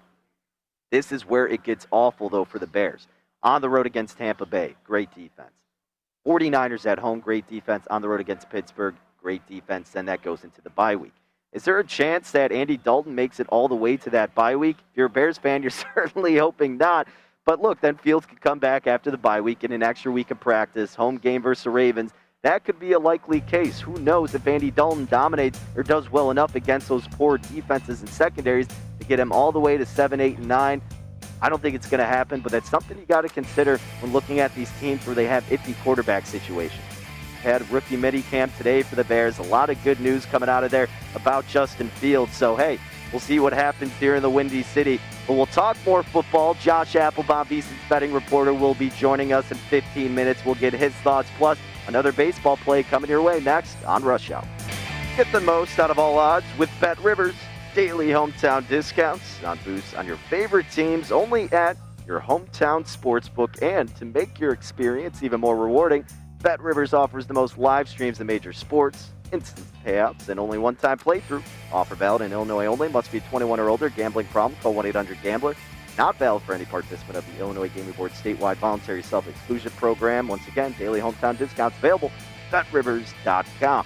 [0.92, 3.08] This is where it gets awful, though, for the Bears.
[3.44, 5.54] On the road against Tampa Bay, great defense.
[6.28, 7.88] 49ers at home, great defense.
[7.90, 9.92] On the road against Pittsburgh, great defense.
[9.92, 11.14] Then that goes into the bye week.
[11.54, 14.56] Is there a chance that Andy Dalton makes it all the way to that bye
[14.56, 14.78] week?
[14.92, 17.08] If you're a Bears fan, you're certainly hoping not.
[17.50, 20.30] But look, then Fields could come back after the bye week in an extra week
[20.30, 22.12] of practice, home game versus the Ravens.
[22.44, 23.80] That could be a likely case.
[23.80, 28.10] Who knows if Andy Dalton dominates or does well enough against those poor defenses and
[28.10, 28.68] secondaries
[29.00, 30.82] to get him all the way to 7, 8, and 9.
[31.42, 34.14] I don't think it's going to happen, but that's something you got to consider when
[34.14, 36.84] looking at these teams where they have iffy quarterback situations.
[37.42, 39.40] Had rookie mini camp today for the Bears.
[39.40, 42.36] A lot of good news coming out of there about Justin Fields.
[42.36, 42.78] So, hey,
[43.12, 45.02] we'll see what happens here in the Windy City.
[45.30, 46.56] But we'll talk more football.
[46.56, 50.44] Josh Appelbaum, VSiN's betting reporter, will be joining us in 15 minutes.
[50.44, 51.30] We'll get his thoughts.
[51.38, 51.58] Plus,
[51.90, 54.48] Another baseball play coming your way next on Rush Hour.
[55.18, 57.34] Get the most out of all odds with Bet Rivers.
[57.74, 63.60] Daily hometown discounts on boosts on your favorite teams only at your hometown sportsbook.
[63.64, 66.06] And to make your experience even more rewarding,
[66.44, 70.76] Bet Rivers offers the most live streams in major sports, instant payouts, and only one
[70.76, 71.44] time playthrough.
[71.72, 72.90] Offer valid in Illinois only.
[72.90, 73.90] Must be 21 or older.
[73.90, 74.60] Gambling problem?
[74.62, 75.56] Call 1 800 Gambler.
[75.98, 80.28] Not valid for any participant of the Illinois Gaming Board statewide voluntary self-exclusion program.
[80.28, 82.12] Once again, daily hometown discounts available
[82.52, 83.86] at betrivers.com.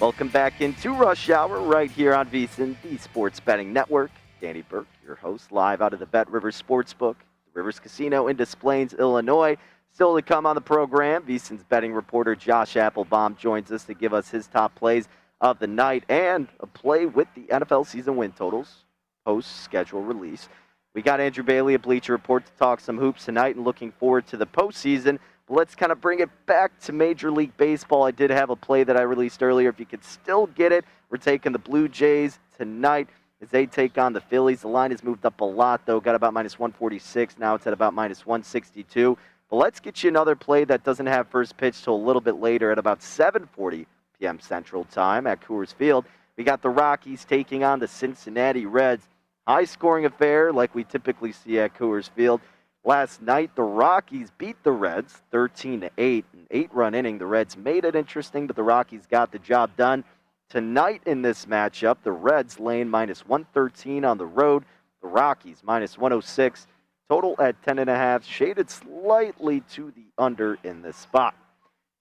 [0.00, 4.10] Welcome back into Rush Hour right here on VSiN, the Sports Betting Network.
[4.40, 8.36] Danny Burke, your host, live out of the Bet Rivers Sportsbook, the Rivers Casino in
[8.36, 9.56] Des Plaines, Illinois.
[9.92, 14.14] Still to come on the program, VSiN's betting reporter Josh Applebaum joins us to give
[14.14, 15.06] us his top plays
[15.42, 18.84] of the night and a play with the NFL season win totals
[19.26, 20.48] post schedule release.
[20.94, 24.26] We got Andrew Bailey at Bleacher Report to talk some hoops tonight and looking forward
[24.28, 25.18] to the postseason.
[25.46, 28.04] But let's kind of bring it back to Major League Baseball.
[28.04, 29.68] I did have a play that I released earlier.
[29.68, 33.08] If you could still get it, we're taking the Blue Jays tonight
[33.42, 34.62] as they take on the Phillies.
[34.62, 36.00] The line has moved up a lot, though.
[36.00, 37.38] Got about minus 146.
[37.38, 39.18] Now it's at about minus 162.
[39.52, 42.36] But let's get you another play that doesn't have first pitch till a little bit
[42.36, 43.84] later at about 7:40
[44.18, 44.40] p.m.
[44.40, 46.06] Central Time at Coors Field.
[46.38, 49.06] We got the Rockies taking on the Cincinnati Reds.
[49.46, 52.40] High scoring affair like we typically see at Coors Field.
[52.82, 57.18] Last night, the Rockies beat the Reds 13 to 8, an eight run inning.
[57.18, 60.02] The Reds made it interesting, but the Rockies got the job done.
[60.48, 64.64] Tonight in this matchup, the Reds lane minus 113 on the road,
[65.02, 66.66] the Rockies minus 106.
[67.08, 71.34] Total at 10.5, shaded slightly to the under in this spot.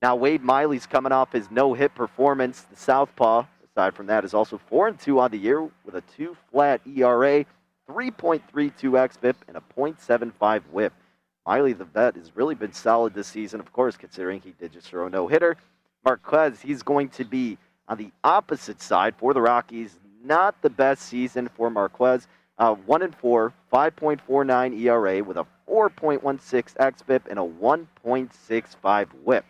[0.01, 2.61] Now, Wade Miley's coming off his no hit performance.
[2.61, 6.01] The Southpaw Aside from that, is also 4 and 2 on the year with a
[6.17, 7.45] 2 flat ERA,
[7.89, 10.93] 3.32 xFIP, and a .75 WHIP.
[11.45, 14.87] Miley, the vet, has really been solid this season, of course, considering he did just
[14.87, 15.55] throw a no hitter.
[16.03, 19.97] Marquez, he's going to be on the opposite side for the Rockies.
[20.23, 22.27] Not the best season for Marquez.
[22.61, 29.45] Uh, 1 and 4, 5.49 ERA with a 4.16 xFIP and a 1.65 WHIP.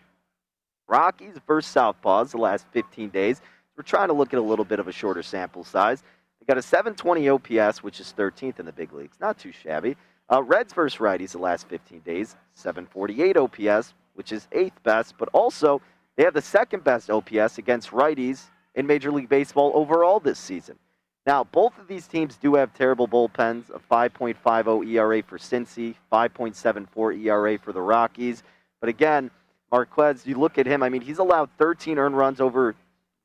[0.88, 3.42] Rockies versus Southpaws the last 15 days.
[3.76, 6.04] We're trying to look at a little bit of a shorter sample size.
[6.40, 9.18] They got a 720 OPS, which is 13th in the big leagues.
[9.20, 9.98] Not too shabby.
[10.32, 15.28] Uh, Reds versus righties the last 15 days, 748 OPS, which is eighth best, but
[15.34, 15.82] also
[16.16, 18.44] they have the second best OPS against righties
[18.74, 20.80] in Major League Baseball overall this season.
[21.26, 27.24] Now, both of these teams do have terrible bullpens, a 5.50 ERA for Cincy, 5.74
[27.26, 28.42] ERA for the Rockies.
[28.80, 29.30] But again,
[29.72, 32.76] Marquez, you look at him, I mean, he's allowed 13 earned runs over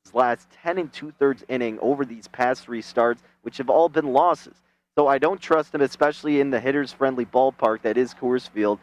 [0.04, 3.88] his last 10 and two thirds inning over these past three starts, which have all
[3.88, 4.54] been losses.
[4.94, 8.78] So I don't trust him, especially in the hitters friendly ballpark that is Coors Field.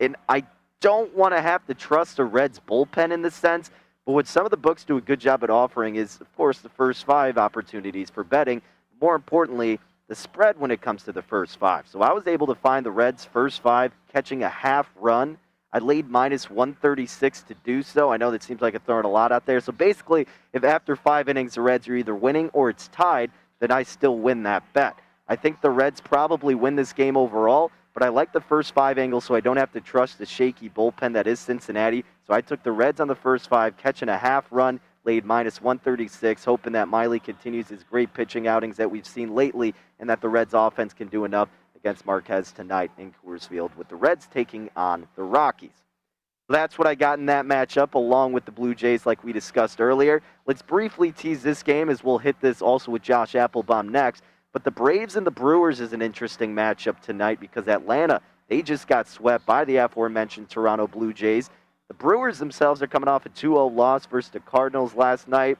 [0.00, 0.44] And I
[0.80, 3.70] don't want to have to trust the Reds bullpen in the sense.
[4.10, 6.58] But what some of the books do a good job at offering is, of course,
[6.58, 8.60] the first five opportunities for betting.
[9.00, 11.86] More importantly, the spread when it comes to the first five.
[11.86, 15.38] So I was able to find the Reds' first five catching a half run
[15.72, 18.10] I laid minus 136 to do so.
[18.10, 19.60] I know that seems like I'm throwing a lot out there.
[19.60, 23.70] So basically, if after five innings the Reds are either winning or it's tied, then
[23.70, 24.98] I still win that bet.
[25.28, 28.98] I think the Reds probably win this game overall, but I like the first five
[28.98, 32.04] angle so I don't have to trust the shaky bullpen that is Cincinnati.
[32.26, 35.60] So I took the Reds on the first five, catching a half run, laid minus
[35.60, 40.20] 136, hoping that Miley continues his great pitching outings that we've seen lately and that
[40.20, 44.28] the Reds offense can do enough against Marquez tonight in Coors Field with the Reds
[44.32, 45.70] taking on the Rockies.
[46.48, 49.80] That's what I got in that matchup, along with the Blue Jays, like we discussed
[49.80, 50.20] earlier.
[50.46, 54.24] Let's briefly tease this game as we'll hit this also with Josh Appelbaum next.
[54.52, 58.88] But the Braves and the Brewers is an interesting matchup tonight because Atlanta, they just
[58.88, 61.50] got swept by the aforementioned Toronto Blue Jays.
[61.88, 65.58] The Brewers themselves are coming off a 2 0 loss versus the Cardinals last night.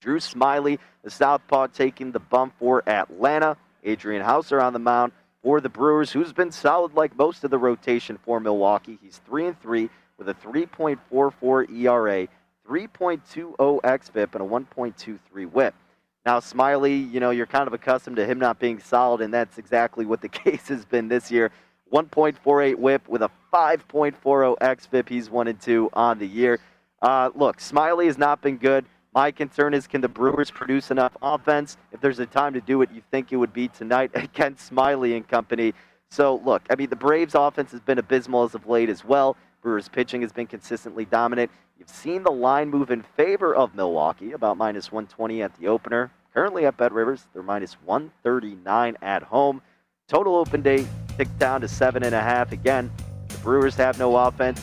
[0.00, 3.56] Drew Smyly, the Southpaw, taking the bump for Atlanta.
[3.84, 7.58] Adrian Houser on the mound for the Brewers, who's been solid like most of the
[7.58, 8.98] rotation for Milwaukee.
[9.02, 12.28] He's 3 and 3 with a 3.44 ERA,
[12.68, 15.74] 3.20 xFIP, and a 1.23 WHIP.
[16.24, 19.58] Now, Smyly, you know, you're kind of accustomed to him not being solid, and that's
[19.58, 21.50] exactly what the case has been this year.
[21.92, 25.08] 1.48 whip with a 5.40 xFIP.
[25.08, 26.58] He's 1 and 2 on the year.
[27.02, 28.86] Uh, look, Smyly has not been good.
[29.14, 31.76] My concern is can the Brewers produce enough offense?
[31.90, 35.16] If there's a time to do it, you think it would be tonight against Smyly
[35.16, 35.74] and company.
[36.10, 39.36] So, look, I mean, the Braves' offense has been abysmal as of late as well.
[39.60, 41.50] Brewers' pitching has been consistently dominant.
[41.82, 46.12] You've seen the line move in favor of Milwaukee, about minus 120 at the opener.
[46.32, 49.60] Currently at Bet Rivers, they're minus 139 at home.
[50.06, 50.86] Total open day
[51.18, 52.52] ticked down to seven and a half.
[52.52, 52.88] Again,
[53.26, 54.62] the Brewers have no offense.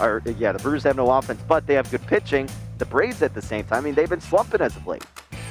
[0.00, 2.48] Or yeah, the Brewers have no offense, but they have good pitching.
[2.78, 5.06] The Braves at the same time, I mean, they've been slumping as of late.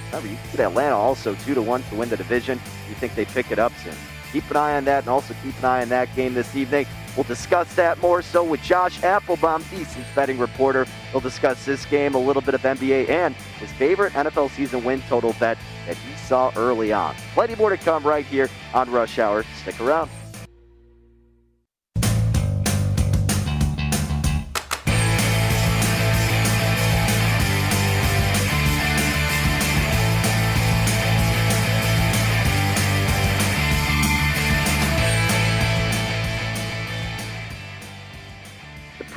[0.08, 2.60] Remember, you get Atlanta also two to one to win the division.
[2.89, 3.96] You think they pick it up soon?
[4.34, 6.86] Keep an eye on that, and also keep an eye on that game this evening.
[7.15, 10.86] We'll discuss that more so with Josh Appelbaum, VSiN's betting reporter.
[11.12, 15.02] He'll discuss this game, a little bit of NBA, and his favorite NFL season win
[15.08, 17.15] total bet that he saw early on.
[17.34, 19.43] Plenty more to come right here on Rush Hour.
[19.62, 20.10] Stick around.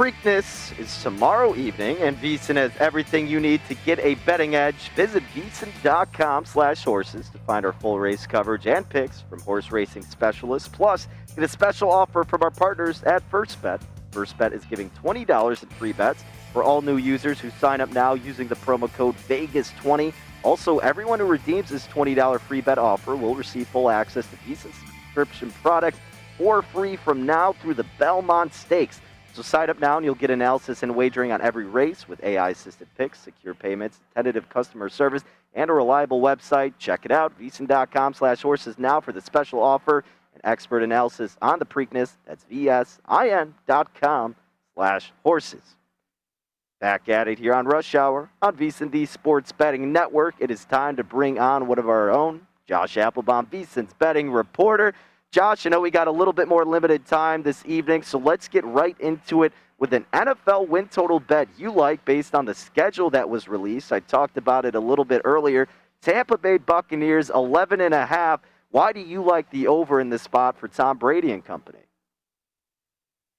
[0.00, 4.88] Preakness is tomorrow evening, and VSiN has everything you need to get a betting edge.
[4.96, 10.02] Visit VSiN.com slash horses to find our full race coverage and picks from horse racing
[10.02, 10.68] specialists.
[10.68, 13.82] Plus, get a special offer from our partners at First Bet.
[14.10, 17.92] First Bet is giving $20 in free bets for all new users who sign up
[17.92, 20.12] now using the promo code VEGAS20.
[20.42, 24.72] Also, everyone who redeems this $20 free bet offer will receive full access to VSiN
[24.72, 25.98] subscription products
[26.38, 29.00] for free from now through the Belmont Stakes.
[29.32, 32.88] So sign up now and you'll get analysis and wagering on every race with AI-assisted
[32.98, 35.22] picks, secure payments, tentative customer service,
[35.54, 36.74] and a reliable website.
[36.78, 41.58] Check it out, vsin.com slash horses now for the special offer and expert analysis on
[41.58, 42.12] the Preakness.
[42.26, 44.36] That's vsin.com
[44.74, 45.62] slash horses.
[46.80, 50.34] Back at it here on Rush Hour on VSiN, the Sports Betting Network.
[50.38, 54.94] It is time to bring on one of our own, Josh Appelbaum, VSiN's betting reporter.
[55.32, 58.48] Josh, I know we got a little bit more limited time this evening, so let's
[58.48, 62.54] get right into it with an NFL win total bet you like based on the
[62.54, 63.92] schedule that was released.
[63.92, 65.68] I talked about it a little bit earlier.
[66.02, 68.40] Tampa Bay Buccaneers 11 and a half.
[68.72, 71.78] Why do you like the over in this spot for Tom Brady and company?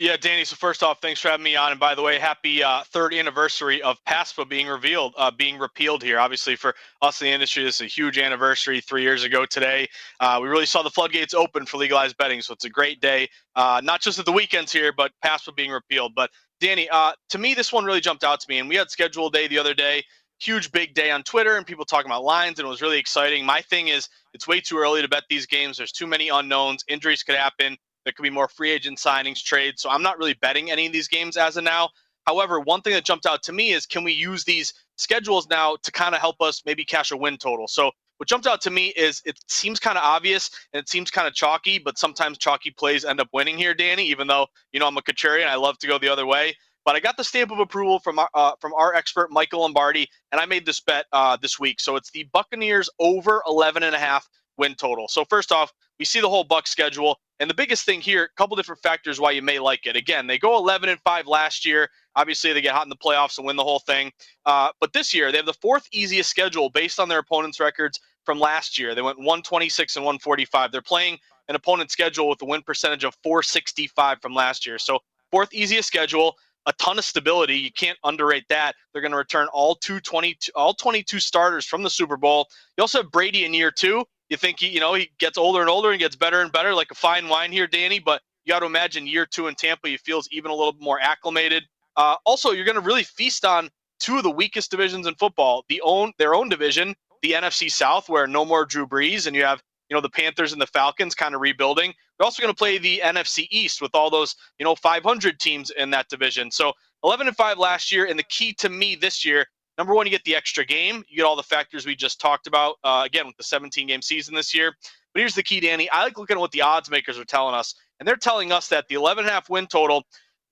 [0.01, 0.45] Yeah, Danny.
[0.45, 1.69] So first off, thanks for having me on.
[1.69, 6.01] And by the way, happy uh, third anniversary of PASPA being revealed, uh, being repealed
[6.01, 6.19] here.
[6.19, 8.81] Obviously, for us in the industry, this is a huge anniversary.
[8.81, 9.87] Three years ago today,
[10.19, 12.41] uh, we really saw the floodgates open for legalized betting.
[12.41, 15.69] So it's a great day, uh, not just at the weekends here, but PASPA being
[15.69, 16.13] repealed.
[16.15, 18.57] But Danny, uh, to me, this one really jumped out to me.
[18.57, 20.03] And we had schedule day the other day,
[20.39, 23.45] huge big day on Twitter, and people talking about lines, and it was really exciting.
[23.45, 25.77] My thing is, it's way too early to bet these games.
[25.77, 26.83] There's too many unknowns.
[26.87, 27.77] Injuries could happen.
[28.03, 29.81] There could be more free agent signings, trades.
[29.81, 31.89] So I'm not really betting any of these games as of now.
[32.25, 35.77] However, one thing that jumped out to me is can we use these schedules now
[35.81, 37.67] to kind of help us maybe cash a win total?
[37.67, 41.09] So what jumped out to me is it seems kind of obvious and it seems
[41.09, 44.05] kind of chalky, but sometimes chalky plays end up winning here, Danny.
[44.05, 46.55] Even though you know I'm a contrarian, I love to go the other way.
[46.85, 50.07] But I got the stamp of approval from our, uh, from our expert Michael Lombardi,
[50.31, 51.79] and I made this bet uh, this week.
[51.79, 54.27] So it's the Buccaneers over 11 and a half
[54.61, 55.07] win total.
[55.07, 57.19] So first off, we see the whole Buck schedule.
[57.39, 59.95] And the biggest thing here, a couple different factors why you may like it.
[59.95, 61.89] Again, they go 11 and 5 last year.
[62.15, 64.11] Obviously, they get hot in the playoffs and win the whole thing.
[64.45, 67.99] Uh, but this year, they have the fourth easiest schedule based on their opponents' records
[68.25, 68.93] from last year.
[68.93, 70.71] They went 126 and 145.
[70.71, 74.77] They're playing an opponent schedule with a win percentage of 465 from last year.
[74.77, 74.99] So,
[75.31, 76.35] fourth easiest schedule,
[76.67, 77.57] a ton of stability.
[77.57, 78.75] You can't underrate that.
[78.93, 82.47] They're going to return all 222, all 22 starters from the Super Bowl.
[82.77, 84.05] You also have Brady in year two.
[84.31, 86.73] You think he, you know, he gets older and older and gets better and better,
[86.73, 87.99] like a fine wine here, Danny.
[87.99, 91.01] But you got to imagine year two in Tampa, he feels even a little more
[91.01, 91.63] acclimated.
[91.97, 95.65] Uh, also, you're going to really feast on two of the weakest divisions in football:
[95.67, 99.43] the own their own division, the NFC South, where no more Drew Brees, and you
[99.43, 101.93] have you know, the Panthers and the Falcons kind of rebuilding.
[102.17, 105.69] They're also going to play the NFC East with all those, you know, 500 teams
[105.69, 106.49] in that division.
[106.49, 106.71] So
[107.03, 108.05] 11 and 5 last year.
[108.05, 109.45] And the key to me this year,
[109.81, 111.03] number one, you get the extra game.
[111.09, 114.03] You get all the factors we just talked about, uh, again, with the 17 game
[114.03, 114.75] season this year.
[115.11, 115.89] But here's the key, Danny.
[115.89, 117.73] I like looking at what the odds makers are telling us.
[117.99, 120.03] And they're telling us that the 11 and a half win total,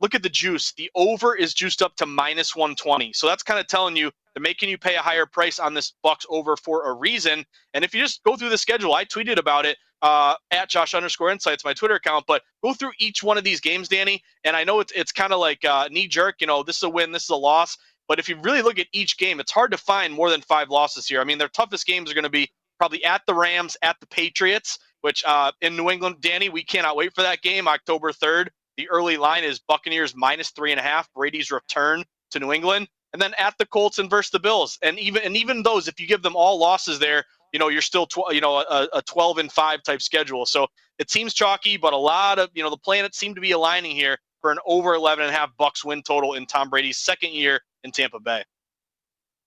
[0.02, 0.74] look at the juice.
[0.74, 3.14] The over is juiced up to minus 120.
[3.14, 5.94] So that's kind of telling you they're making you pay a higher price on this
[6.02, 7.46] Bucks over for a reason.
[7.76, 10.96] And if you just go through the schedule, I tweeted about it uh, at Josh
[10.96, 12.26] underscore Insights, my Twitter account.
[12.28, 14.24] But go through each one of these games, Danny.
[14.44, 16.38] And I know it's it's kind of like uh, knee jerk.
[16.42, 17.78] You know, this is a win, this is a loss.
[18.10, 20.70] But if you really look at each game, it's hard to find more than five
[20.70, 21.22] losses here.
[21.22, 24.08] I mean, their toughest games are going to be probably at the Rams, at the
[24.08, 28.48] Patriots, which uh, in New England, Danny, we cannot wait for that game, October 3rd.
[28.78, 31.08] The early line is Buccaneers minus three and a half.
[31.14, 34.80] Brady's return to New England, and then at the Colts and versus the Bills.
[34.82, 37.82] And even and even those, if you give them all losses there, you know you're
[37.82, 40.46] still tw- you know a, a 12 and five type schedule.
[40.46, 40.68] So
[40.98, 43.92] it seems chalky, but a lot of you know the planets seem to be aligning
[43.92, 47.34] here for an over 11 and a half bucks win total in Tom Brady's second
[47.34, 48.44] year in Tampa Bay.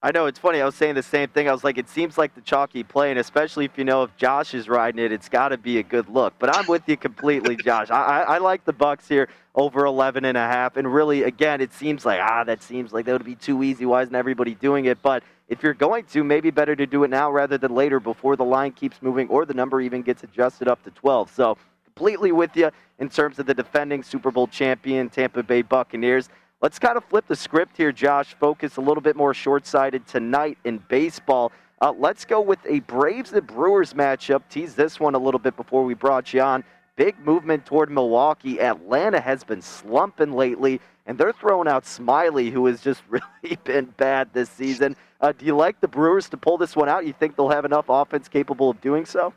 [0.05, 0.61] I know it's funny.
[0.61, 1.49] I was saying the same thing.
[1.49, 4.16] I was like, it seems like the chalky play, and especially if you know if
[4.16, 6.35] Josh is riding it, it's got to be a good look.
[6.40, 7.88] But I'm with you completely, Josh.
[7.88, 11.73] I, I, like the Bucks here over 11 and a half, and really, again, it
[11.73, 13.87] seems like ah, that seems like that would be too easy.
[13.87, 15.01] Why isn't everybody doing it?
[15.03, 18.35] But if you're going to, maybe better to do it now rather than later, before
[18.35, 21.31] the line keeps moving or the number even gets adjusted up to 12.
[21.31, 26.29] So completely with you in terms of the defending Super Bowl champion Tampa Bay Buccaneers.
[26.62, 28.35] Let's kind of flip the script here, Josh.
[28.38, 31.51] Focus a little bit more short sighted tonight in baseball.
[31.81, 34.42] Uh, let's go with a Braves and Brewers matchup.
[34.48, 36.62] Tease this one a little bit before we brought you on.
[36.94, 38.61] Big movement toward Milwaukee.
[38.61, 43.87] Atlanta has been slumping lately, and they're throwing out Smyly, who has just really been
[43.96, 44.94] bad this season.
[45.20, 47.05] Uh, do you like the Brewers to pull this one out?
[47.05, 49.35] You think they'll have enough offense capable of doing so?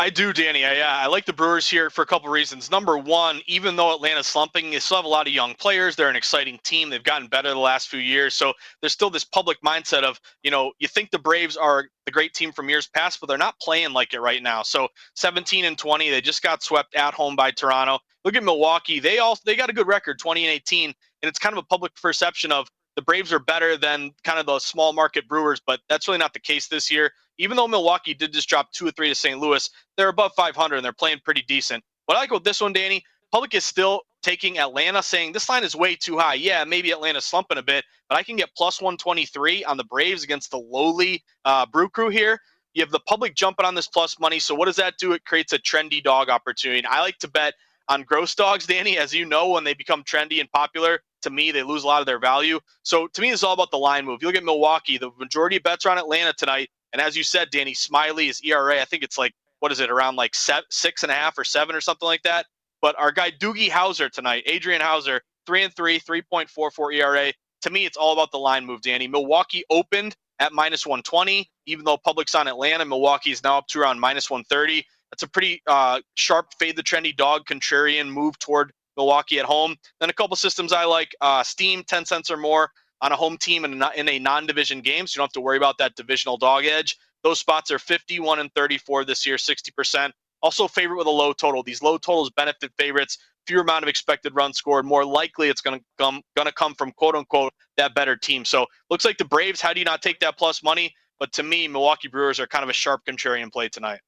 [0.00, 0.64] I do, Danny.
[0.64, 2.70] I, yeah, I like the Brewers here for a couple reasons.
[2.70, 5.94] Number one, even though Atlanta's slumping, they still have a lot of young players.
[5.94, 6.88] They're an exciting team.
[6.88, 8.34] They've gotten better the last few years.
[8.34, 12.12] So there's still this public mindset of, you know, you think the Braves are the
[12.12, 14.62] great team from years past, but they're not playing like it right now.
[14.62, 17.98] So 17 and 20, they just got swept at home by Toronto.
[18.24, 19.00] Look at Milwaukee.
[19.00, 21.66] They all they got a good record, 20 and 18, and it's kind of a
[21.66, 25.80] public perception of the Braves are better than kind of the small market Brewers, but
[25.88, 27.12] that's really not the case this year.
[27.38, 29.38] Even though Milwaukee did just drop two or three to St.
[29.38, 31.82] Louis, they're above 500 and they're playing pretty decent.
[32.06, 35.64] What I like with this one, Danny, public is still taking Atlanta, saying this line
[35.64, 36.34] is way too high.
[36.34, 40.24] Yeah, maybe Atlanta's slumping a bit, but I can get plus 123 on the Braves
[40.24, 42.40] against the lowly uh, Brew Crew here.
[42.74, 44.38] You have the public jumping on this plus money.
[44.38, 45.12] So what does that do?
[45.12, 46.84] It creates a trendy dog opportunity.
[46.86, 47.54] I like to bet
[47.88, 48.98] on gross dogs, Danny.
[48.98, 52.00] As you know, when they become trendy and popular, to me, they lose a lot
[52.00, 52.60] of their value.
[52.82, 54.22] So to me, it's all about the line move.
[54.22, 56.70] You look at Milwaukee, the majority of bets are on Atlanta tonight.
[56.92, 58.80] And as you said, Danny Smyly is ERA.
[58.80, 61.74] I think it's like, what is it, around like six and a half or seven
[61.76, 62.46] or something like that.
[62.80, 67.32] But our guy Doogie Houser tonight, Adrian Houser, three and three, 3.44 ERA.
[67.62, 69.06] To me, it's all about the line move, Danny.
[69.06, 72.84] Milwaukee opened at minus 120, even though public's on Atlanta.
[72.86, 74.84] Milwaukee is now up to around minus 130.
[75.10, 79.76] That's a pretty uh, sharp fade the trendy dog contrarian move toward Milwaukee at home.
[80.00, 83.36] Then a couple systems I like uh, Steam, 10 cents or more on a home
[83.38, 85.06] team in a, in a non division game.
[85.06, 86.96] So you don't have to worry about that divisional dog edge.
[87.22, 90.10] Those spots are 51 and 34 this year, 60%.
[90.42, 91.62] Also, favorite with a low total.
[91.62, 93.18] These low totals benefit favorites.
[93.46, 94.86] Fewer amount of expected runs scored.
[94.86, 98.44] More likely, it's going to come going to come from quote unquote that better team.
[98.44, 99.60] So looks like the Braves.
[99.60, 100.94] How do you not take that plus money?
[101.18, 104.00] But to me, Milwaukee Brewers are kind of a sharp contrarian play tonight.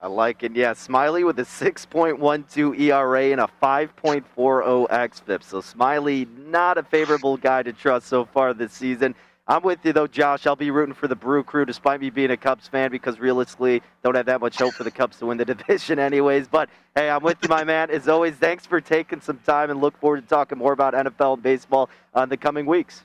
[0.00, 0.54] I like it.
[0.54, 5.42] Yeah, Smyly with a 6.12 ERA and a 5.40 xFIP.
[5.42, 9.14] So Smyly, not a favorable guy to trust so far this season.
[9.48, 10.46] I'm with you though, Josh.
[10.46, 13.80] I'll be rooting for the Brew Crew, despite me being a Cubs fan, because realistically,
[14.02, 16.48] don't have that much hope for the Cubs to win the division, anyways.
[16.48, 17.90] But hey, I'm with you, my man.
[17.90, 21.34] As always, thanks for taking some time, and look forward to talking more about NFL
[21.34, 23.04] and baseball uh, in the coming weeks.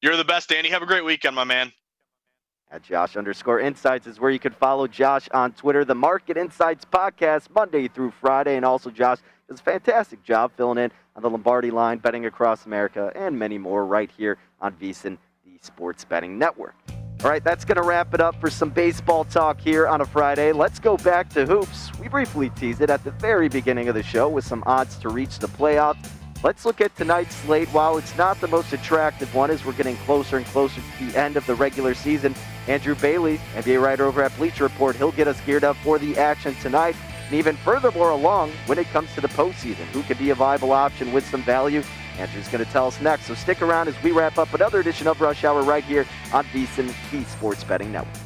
[0.00, 0.68] You're the best, Danny.
[0.68, 1.72] Have a great weekend, my man.
[2.74, 5.84] At Josh underscore Insights is where you can follow Josh on Twitter.
[5.84, 9.18] The Market Insights podcast Monday through Friday, and also Josh
[9.48, 13.58] does a fantastic job filling in on the Lombardi line, betting across America, and many
[13.58, 16.74] more right here on VSiN, the Sports Betting Network.
[17.22, 20.04] All right, that's going to wrap it up for some baseball talk here on a
[20.04, 20.50] Friday.
[20.50, 21.96] Let's go back to hoops.
[22.00, 25.10] We briefly teased it at the very beginning of the show with some odds to
[25.10, 26.10] reach the playoffs.
[26.42, 27.68] Let's look at tonight's slate.
[27.68, 31.16] While it's not the most attractive one, as we're getting closer and closer to the
[31.16, 32.34] end of the regular season,
[32.68, 36.16] Andrew Bailey, NBA writer over at Bleacher Report, he'll get us geared up for the
[36.18, 36.96] action tonight.
[37.26, 40.72] And even furthermore along when it comes to the postseason, who could be a viable
[40.72, 41.82] option with some value?
[42.18, 43.26] Andrew's going to tell us next.
[43.26, 46.44] So stick around as we wrap up another edition of Rush Hour right here on
[46.46, 48.23] VSiN, the Sports Betting Network.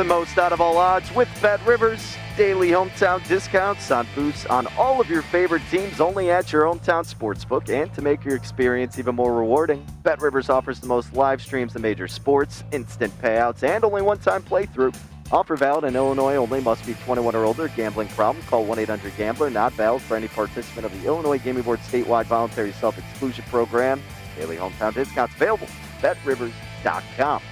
[0.00, 2.16] The most out of all odds with Bet Rivers.
[2.34, 7.04] Daily hometown discounts on boosts on all of your favorite teams only at your hometown
[7.04, 7.68] sportsbook.
[7.68, 11.76] And to make your experience even more rewarding, Bet Rivers offers the most live streams
[11.76, 14.96] of major sports, instant payouts, and only one time playthrough.
[15.30, 16.62] Offer valid in Illinois only.
[16.62, 17.68] Must be 21 or older.
[17.68, 18.42] Gambling problem?
[18.46, 19.50] Call 1-800-GAMBLER.
[19.50, 24.00] Not valid for any participant of the Illinois Gaming Board statewide voluntary self-exclusion program.
[24.34, 25.68] Daily hometown discounts available.
[26.00, 27.42] BetRivers.com.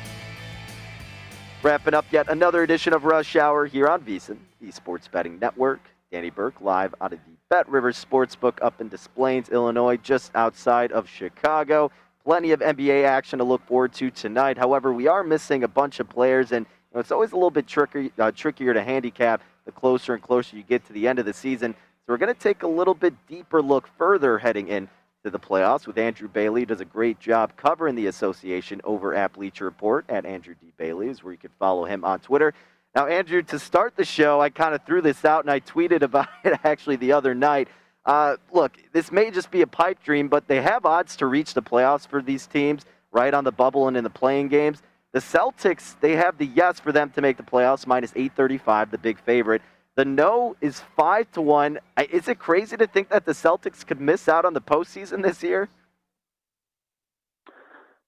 [1.60, 5.80] Wrapping up yet another edition of Rush Hour here on VSiN, the Sports Betting Network.
[6.12, 10.30] Danny Burke live out of the Bet Rivers Sportsbook up in Des Plaines, Illinois, just
[10.36, 11.90] outside of Chicago.
[12.24, 14.56] Plenty of NBA action to look forward to tonight.
[14.56, 17.50] However, we are missing a bunch of players, and you know, it's always a little
[17.50, 21.18] bit tricky, uh, trickier to handicap the closer and closer you get to the end
[21.18, 21.72] of the season.
[21.72, 24.88] So we're going to take a little bit deeper look further heading in
[25.24, 26.64] to the playoffs with Andrew Bailey.
[26.64, 30.72] Does a great job covering the association over at Bleacher Report at Andrew D.
[30.76, 32.54] Bailey is where you can follow him on Twitter.
[32.94, 36.02] Now, Andrew, to start the show, I kind of threw this out and I tweeted
[36.02, 37.68] about it actually the other night.
[38.04, 41.52] Uh, look, this may just be a pipe dream, but they have odds to reach
[41.52, 44.82] the playoffs for these teams right on the bubble and in the play-in games.
[45.12, 48.98] The Celtics, they have the yes for them to make the playoffs, minus 835, the
[48.98, 49.62] big favorite.
[49.98, 51.80] The no is five to one.
[52.12, 55.42] Is it crazy to think that the Celtics could miss out on the postseason this
[55.42, 55.68] year?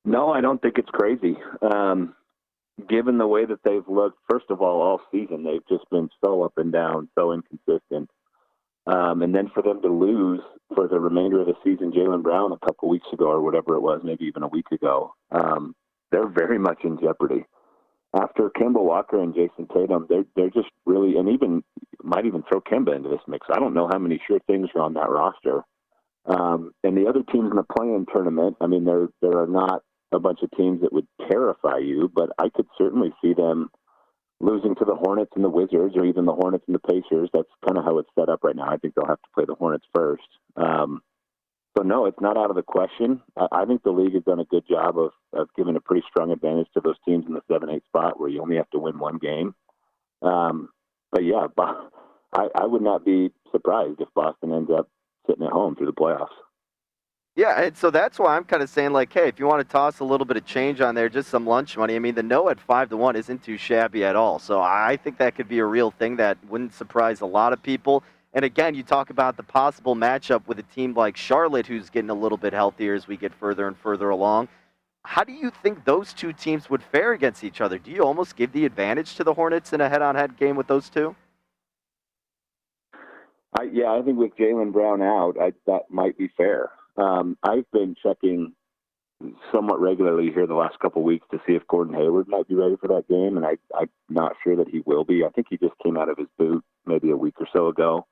[0.05, 1.37] No, I don't think it's crazy.
[1.61, 2.15] Um,
[2.89, 6.45] given the way that they've looked, first of all, all season, they've just been so
[6.45, 8.09] up and down, so inconsistent.
[8.87, 10.43] Um, and then for them to lose
[10.77, 13.81] for the remainder of the season, Jaylen Brown a couple weeks ago or whatever it
[13.81, 15.75] was, maybe even a week ago, um,
[16.13, 17.47] they're very much in jeopardy
[18.15, 21.63] after Kemba Walker and Jayson Tatum, they're they're just really and even
[22.03, 23.47] might even throw Kemba into this mix.
[23.51, 25.63] I don't know how many sure things are on that roster.
[26.27, 29.83] Um, and the other teams in the play-in tournament, I mean, there there are not
[30.13, 33.71] a bunch of teams that would terrify you, but I could certainly see them
[34.41, 37.31] losing to the Hornets and the Wizards, or even the Hornets and the Pacers.
[37.33, 38.69] That's kind of how it's set up right now.
[38.69, 40.27] I think they'll have to play the Hornets first.
[40.57, 41.03] Um,
[41.77, 43.21] so no, it's not out of the question.
[43.37, 46.05] I, I think the league has done a good job of, of giving a pretty
[46.11, 48.79] strong advantage to those teams in the seven eight spot where you only have to
[48.79, 49.55] win one game.
[50.23, 50.69] Um,
[51.13, 51.47] but yeah,
[52.35, 54.89] I, I would not be surprised if Boston ends up
[55.27, 56.29] sitting at home through the playoffs.
[57.37, 59.73] Yeah, and so that's why I'm kind of saying like, hey, if you want to
[59.73, 61.95] toss a little bit of change on there, just some lunch money.
[61.95, 64.39] I mean, the no at five to one isn't too shabby at all.
[64.39, 67.63] So I think that could be a real thing that wouldn't surprise a lot of
[67.63, 68.03] people.
[68.33, 72.11] And again, you talk about the possible matchup with a team like Charlotte, who's getting
[72.11, 74.49] a little bit healthier as we get further and further along.
[75.05, 77.79] How do you think those two teams would fare against each other?
[77.79, 80.57] Do you almost give the advantage to the Hornets in a head on head game
[80.57, 81.17] with those two?
[83.59, 86.71] I, yeah, I think with Jaylen Brown out, I, that might be fair.
[86.97, 88.53] Um, I've been checking
[89.53, 92.55] somewhat regularly here the last couple of weeks to see if Gordon Hayward might be
[92.55, 95.25] ready for that game, and I, I'm not sure that he will be.
[95.25, 98.07] I think he just came out of his boot maybe a week or so ago.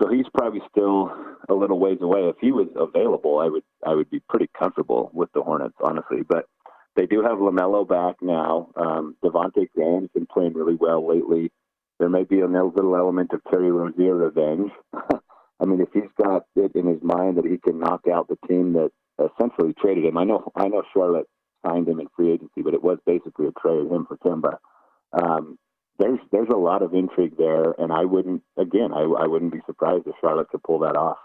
[0.00, 1.10] So he's probably still
[1.48, 2.20] a little ways away.
[2.28, 6.22] If he was available, I would I would be pretty comfortable with the Hornets, honestly.
[6.26, 6.46] But
[6.96, 8.70] they do have LaMelo back now.
[8.76, 11.50] Um, Devonte Graham's been playing really well lately.
[11.98, 14.72] There may be a little element of Terry Rozier revenge.
[14.92, 18.38] I mean, if he's got it in his mind that he can knock out the
[18.48, 21.28] team that essentially traded him, I know I know Charlotte
[21.64, 24.56] signed him in free agency, but it was basically a trade him for Kemba.
[25.12, 25.58] Um,
[26.02, 29.60] there's there's a lot of intrigue there, and I wouldn't again I, I wouldn't be
[29.66, 31.18] surprised if Charlotte could pull that off.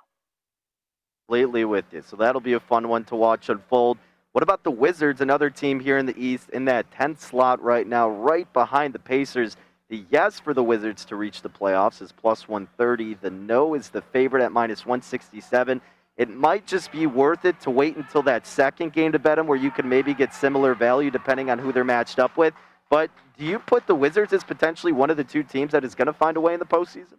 [1.29, 3.97] Lately with you, so that'll be a fun one to watch unfold.
[4.31, 7.87] What about the Wizards, another team here in the East in that 10th slot right
[7.87, 9.57] now, right behind the Pacers?
[9.89, 13.15] The yes for the Wizards to reach the playoffs is plus 130.
[13.15, 15.81] The no is the favorite at minus 167.
[16.17, 19.47] It might just be worth it to wait until that second game to bet them
[19.47, 22.53] where you can maybe get similar value depending on who they're matched up with.
[22.89, 25.95] But do you put the Wizards as potentially one of the two teams that is
[25.95, 27.17] going to find a way in the postseason?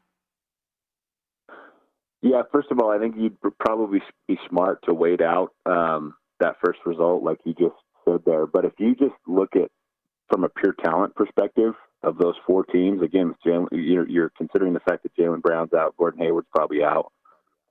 [2.21, 6.57] Yeah, first of all, I think you'd probably be smart to wait out um, that
[6.64, 8.47] first result, like you just said there.
[8.47, 9.71] But if you just look at
[10.29, 13.35] from a pure talent perspective of those four teams, again,
[13.71, 17.12] you're, considering the fact that Jaylen Brown's out, Gordon Hayward's probably out.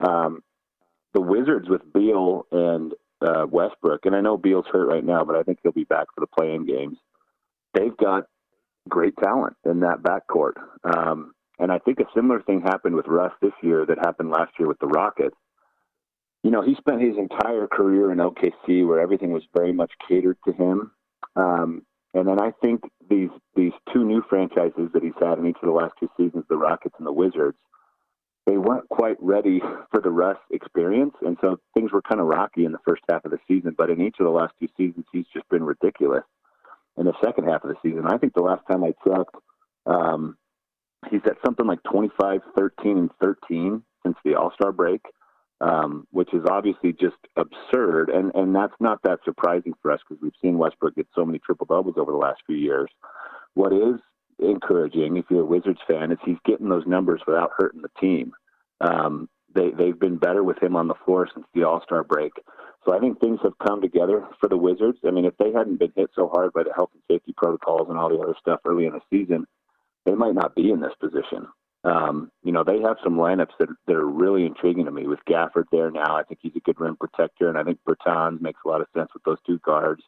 [0.00, 0.42] Um,
[1.12, 5.36] the Wizards with Beal and uh, Westbrook, and I know Beal's hurt right now, but
[5.36, 6.96] I think he'll be back for the play-in games
[7.78, 8.24] they've got
[8.88, 10.54] great talent in that backcourt.
[10.84, 14.52] Um, and I think a similar thing happened with Russ this year that happened last
[14.58, 15.36] year with the Rockets.
[16.44, 20.38] You know, he spent his entire career in OKC where everything was very much catered
[20.46, 20.92] to him.
[21.34, 21.82] Um,
[22.14, 25.66] and then I think these these two new franchises that he's had in each of
[25.66, 27.58] the last two seasons, the Rockets and the Wizards,
[28.46, 29.60] they weren't quite ready
[29.90, 33.24] for the Russ experience, and so things were kind of rocky in the first half
[33.24, 33.74] of the season.
[33.76, 36.24] But in each of the last two seasons, he's just been ridiculous.
[36.98, 38.06] In the second half of the season.
[38.06, 39.34] I think the last time I checked,
[39.86, 40.36] um,
[41.10, 45.00] he's at something like 25, 13, and 13 since the All Star break,
[45.60, 48.10] um, which is obviously just absurd.
[48.10, 51.38] And, and that's not that surprising for us because we've seen Westbrook get so many
[51.38, 52.90] triple doubles over the last few years.
[53.54, 54.00] What is
[54.38, 58.32] encouraging, if you're a Wizards fan, is he's getting those numbers without hurting the team.
[58.80, 62.32] Um, they, they've been better with him on the floor since the All Star break.
[62.88, 64.98] So I think things have come together for the Wizards.
[65.06, 67.88] I mean, if they hadn't been hit so hard by the health and safety protocols
[67.90, 69.46] and all the other stuff early in the season,
[70.06, 71.48] they might not be in this position.
[71.84, 75.18] Um, you know, they have some lineups that, that are really intriguing to me with
[75.28, 76.16] Gafford there now.
[76.16, 78.86] I think he's a good rim protector, and I think Bertans makes a lot of
[78.96, 80.02] sense with those two guards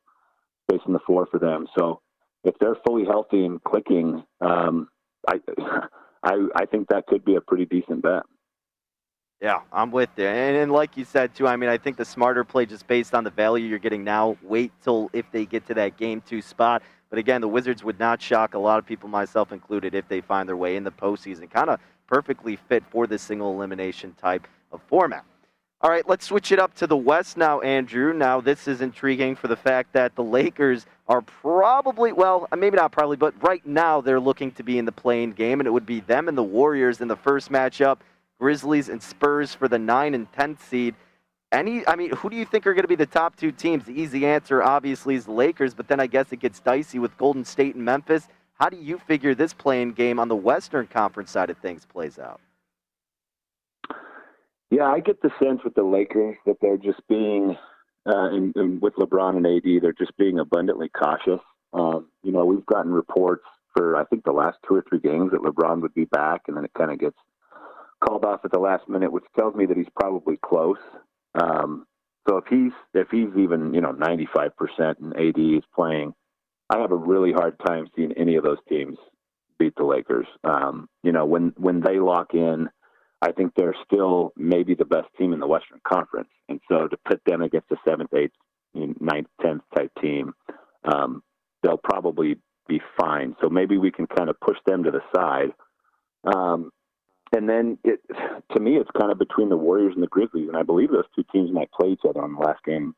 [0.70, 1.66] facing the floor for them.
[1.78, 2.00] So
[2.44, 4.88] if they're fully healthy and clicking, um,
[5.28, 5.40] I,
[6.22, 8.22] I, I think that could be a pretty decent bet.
[9.40, 10.26] Yeah, I'm with you.
[10.26, 13.14] And, and, like you said, too, I mean, I think the smarter play just based
[13.14, 16.42] on the value you're getting now, wait till if they get to that game two
[16.42, 16.82] spot.
[17.08, 20.20] But again, the Wizards would not shock a lot of people, myself included, if they
[20.20, 21.50] find their way in the postseason.
[21.50, 25.24] Kind of perfectly fit for this single elimination type of format.
[25.80, 28.12] All right, let's switch it up to the West now, Andrew.
[28.12, 32.92] Now, this is intriguing for the fact that the Lakers are probably, well, maybe not
[32.92, 35.86] probably, but right now they're looking to be in the play-in game, and it would
[35.86, 37.96] be them and the Warriors in the first matchup.
[38.40, 40.94] Grizzlies and Spurs for the 9 and 10th seed.
[41.52, 43.84] Any, I mean, who do you think are going to be the top two teams?
[43.84, 47.16] The easy answer, obviously, is the Lakers, but then I guess it gets dicey with
[47.18, 48.28] Golden State and Memphis.
[48.54, 52.18] How do you figure this play-in game on the Western Conference side of things plays
[52.18, 52.40] out?
[54.70, 57.56] Yeah, I get the sense with the Lakers that they're just being,
[58.06, 61.40] uh, and, and with LeBron and AD, they're just being abundantly cautious.
[61.72, 65.32] Um, you know, we've gotten reports for I think the last two or three games
[65.32, 67.16] that LeBron would be back, and then it kind of gets
[68.04, 70.78] called off at the last minute, which tells me that he's probably close.
[71.40, 71.86] Um,
[72.28, 74.50] so if he's if he's even you know 95%
[75.00, 76.14] and AD is playing,
[76.68, 78.98] I have a really hard time seeing any of those teams
[79.58, 80.26] beat the Lakers.
[80.44, 82.68] Um, you know when when they lock in,
[83.22, 86.96] I think they're still maybe the best team in the Western Conference, and so to
[87.06, 88.34] put them against a seventh, eighth,
[88.74, 90.34] ninth, tenth type team,
[90.84, 91.22] um,
[91.62, 92.36] they'll probably
[92.68, 93.34] be fine.
[93.40, 95.52] So maybe we can kind of push them to the side.
[96.24, 96.70] Um,
[97.32, 98.00] and then it
[98.52, 101.04] to me it's kind of between the Warriors and the Grizzlies, and I believe those
[101.14, 102.94] two teams might play each other on the last game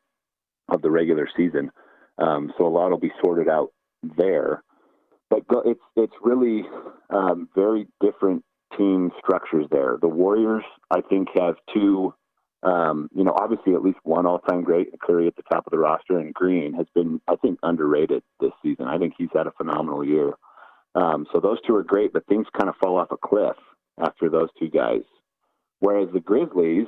[0.69, 1.71] of the regular season.
[2.17, 3.71] Um, so a lot will be sorted out
[4.17, 4.63] there,
[5.29, 6.63] but it's it's really
[7.09, 8.43] um, very different
[8.77, 9.97] team structures there.
[10.01, 12.13] The Warriors, I think, have two.
[12.63, 15.77] Um, you know, obviously, at least one all-time great, Curry at the top of the
[15.77, 18.85] roster, and Green has been, I think, underrated this season.
[18.85, 20.31] I think he's had a phenomenal year.
[20.95, 23.57] Um, so those two are great, but things kind of fall off a cliff
[23.99, 25.01] after those two guys.
[25.79, 26.87] Whereas the Grizzlies,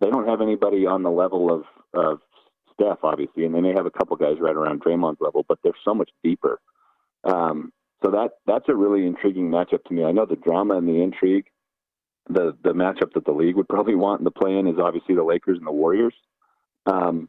[0.00, 2.20] they don't have anybody on the level of, of
[2.72, 5.72] Steph, obviously, and they may have a couple guys right around Draymond's level, but they're
[5.84, 6.58] so much deeper.
[7.24, 7.72] Um,
[8.04, 10.04] so that that's a really intriguing matchup to me.
[10.04, 11.46] I know the drama and the intrigue,
[12.28, 15.22] the the matchup that the league would probably want in the play-in is obviously the
[15.22, 16.14] Lakers and the Warriors.
[16.86, 17.28] Um,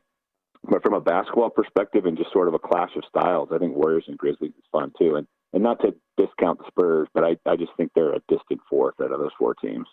[0.64, 3.76] but from a basketball perspective and just sort of a clash of styles, I think
[3.76, 5.16] Warriors and Grizzlies is fun too.
[5.16, 8.62] And and not to discount the Spurs, but I, I just think they're a distant
[8.70, 9.88] fourth out of those four teams.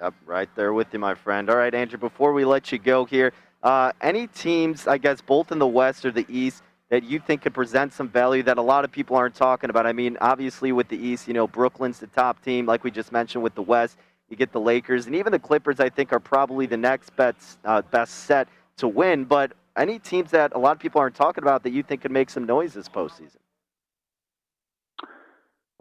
[0.00, 1.48] Yep, right there with you, my friend.
[1.48, 3.32] All right, Andrew, before we let you go here,
[3.62, 7.42] uh, any teams, I guess, both in the West or the East, that you think
[7.42, 9.86] could present some value that a lot of people aren't talking about?
[9.86, 13.12] I mean, obviously, with the East, you know, Brooklyn's the top team, like we just
[13.12, 13.96] mentioned with the West.
[14.28, 17.58] You get the Lakers, and even the Clippers, I think, are probably the next best,
[17.64, 19.24] uh, best set to win.
[19.24, 22.10] But any teams that a lot of people aren't talking about that you think could
[22.10, 23.41] make some noise this postseason?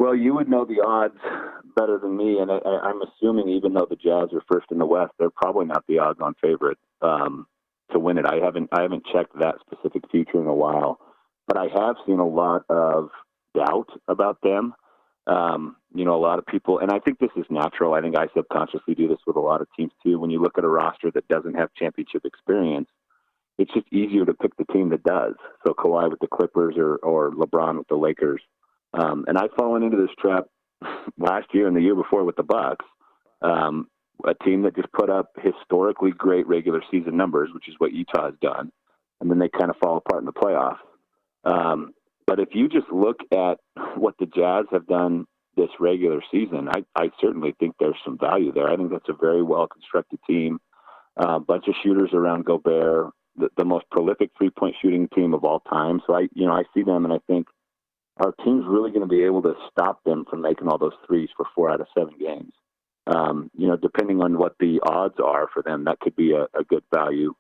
[0.02, 1.20] Well, you would know the odds
[1.76, 4.86] better than me, and I, am assuming even though the Jazz are first in the
[4.88, 7.46] West, they're probably not the odds-on favorite um,
[7.92, 8.26] to win it.
[8.26, 10.98] I haven't I haven't checked that specific future in a while,
[11.48, 13.12] but I have seen a lot of
[13.56, 14.74] doubt about them.
[15.28, 17.94] Um, you know, a lot of people, and I think this is natural.
[17.94, 20.20] I think I subconsciously do this with a lot of teams too.
[20.20, 22.90] When you look at a roster that doesn't have championship experience,
[23.60, 25.36] it's just easier to pick the team that does.
[25.64, 28.42] So Kawhi with the Clippers or or LeBron with the Lakers
[28.94, 30.46] um, and I've fallen into this trap
[31.18, 32.86] last year and the year before with the Bucks,
[33.42, 33.88] um,
[34.26, 38.26] a team that just put up historically great regular season numbers, which is what Utah
[38.26, 38.72] has done,
[39.20, 40.78] and then they kind of fall apart in the playoffs.
[41.44, 41.94] Um,
[42.28, 43.58] but if you just look at
[43.96, 45.26] what the Jazz have done
[45.58, 48.70] this regular season, I, I certainly think there's some value there.
[48.70, 50.60] I think that's a very well constructed team.
[51.18, 55.34] A uh, bunch of shooters around Gobert, the, the most prolific three point shooting team
[55.34, 56.02] of all time.
[56.08, 57.48] So I, you know, I see them and I think
[58.18, 61.30] our team's really going to be able to stop them from making all those threes
[61.36, 62.54] for four out of seven games.
[63.08, 66.44] Um, you know, depending on what the odds are for them, that could be a,
[66.58, 67.34] a good value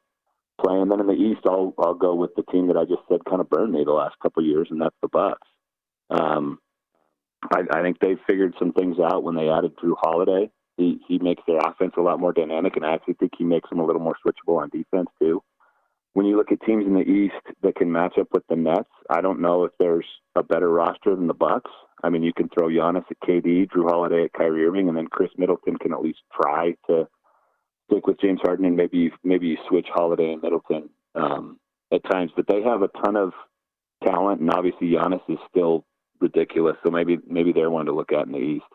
[0.60, 0.80] play.
[0.80, 3.26] And then in the East, I'll I'll go with the team that I just said
[3.30, 5.48] kind of burned me the last couple of years, and that's the Bucks.
[6.10, 6.60] Um,
[7.54, 10.50] I, I think they figured some things out when they added Jrue Holiday.
[10.78, 13.70] He he makes their offense a lot more dynamic, and I actually think he makes
[13.70, 15.44] them a little more switchable on defense too.
[16.14, 18.90] When you look at teams in the East that can match up with the Nets,
[19.10, 20.06] I don't know if there's
[20.36, 21.72] a better roster than the Bucks.
[22.04, 25.08] I mean, you can throw Giannis at KD, Jrue Holiday at Kyrie Irving, and then
[25.08, 27.08] Khris Middleton can at least try to
[27.90, 31.60] stick with James Harden, and maybe maybe you switch Holiday and Middleton um,
[31.94, 32.32] at times.
[32.36, 33.32] But they have a ton of
[34.04, 35.86] talent, and obviously Giannis is still
[36.20, 36.76] ridiculous.
[36.84, 38.66] So maybe maybe they're one to look at in the East.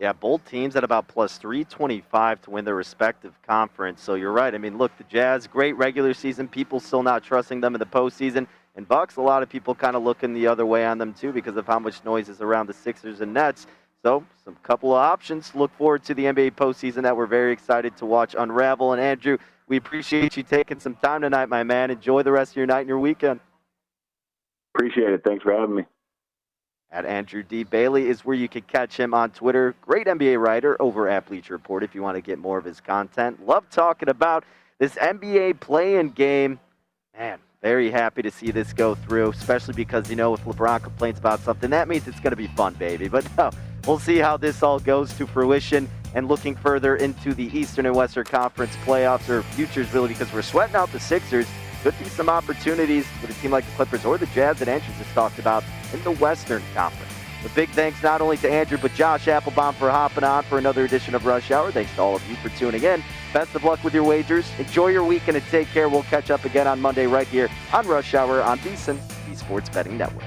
[0.00, 4.02] Yeah, both teams at about plus 325 to win their respective conference.
[4.02, 4.52] So you're right.
[4.54, 6.48] I mean, look, the Jazz, great regular season.
[6.48, 8.46] People still not trusting them in the postseason.
[8.76, 11.32] And Bucks, a lot of people kind of looking the other way on them too
[11.32, 13.68] because of how much noise is around the Sixers and Nets.
[14.02, 15.54] So, some couple of options.
[15.54, 18.92] Look forward to the NBA postseason that we're very excited to watch unravel.
[18.92, 19.38] And Andrew,
[19.68, 21.90] we appreciate you taking some time tonight, my man.
[21.90, 23.40] Enjoy the rest of your night and your weekend.
[24.74, 25.22] Appreciate it.
[25.24, 25.84] Thanks for having me.
[26.94, 27.64] At Andrew D.
[27.64, 29.74] Bailey is where you can catch him on Twitter.
[29.80, 32.80] Great NBA writer over at Bleacher Report if you want to get more of his
[32.80, 33.44] content.
[33.44, 34.44] Love talking about
[34.78, 36.60] this NBA play-in game.
[37.18, 41.18] Man, very happy to see this go through, especially because, you know, if LeBron complains
[41.18, 43.08] about something, that means it's going to be fun, baby.
[43.08, 43.50] But no,
[43.88, 47.96] we'll see how this all goes to fruition and looking further into the Eastern and
[47.96, 51.48] Western Conference playoffs or futures, really, because we're sweating out the Sixers.
[51.84, 54.94] Could be some opportunities with a team like the Clippers or the Jazz that Andrew
[54.96, 55.62] just talked about
[55.92, 57.12] in the Western Conference.
[57.44, 60.86] A big thanks not only to Andrew, but Josh Appelbaum for hopping on for another
[60.86, 61.70] edition of Rush Hour.
[61.70, 63.04] Thanks to all of you for tuning in.
[63.34, 64.46] Best of luck with your wagers.
[64.58, 65.90] Enjoy your weekend and take care.
[65.90, 69.68] We'll catch up again on Monday right here on Rush Hour on VSiN, the Sports
[69.68, 70.24] Betting Network.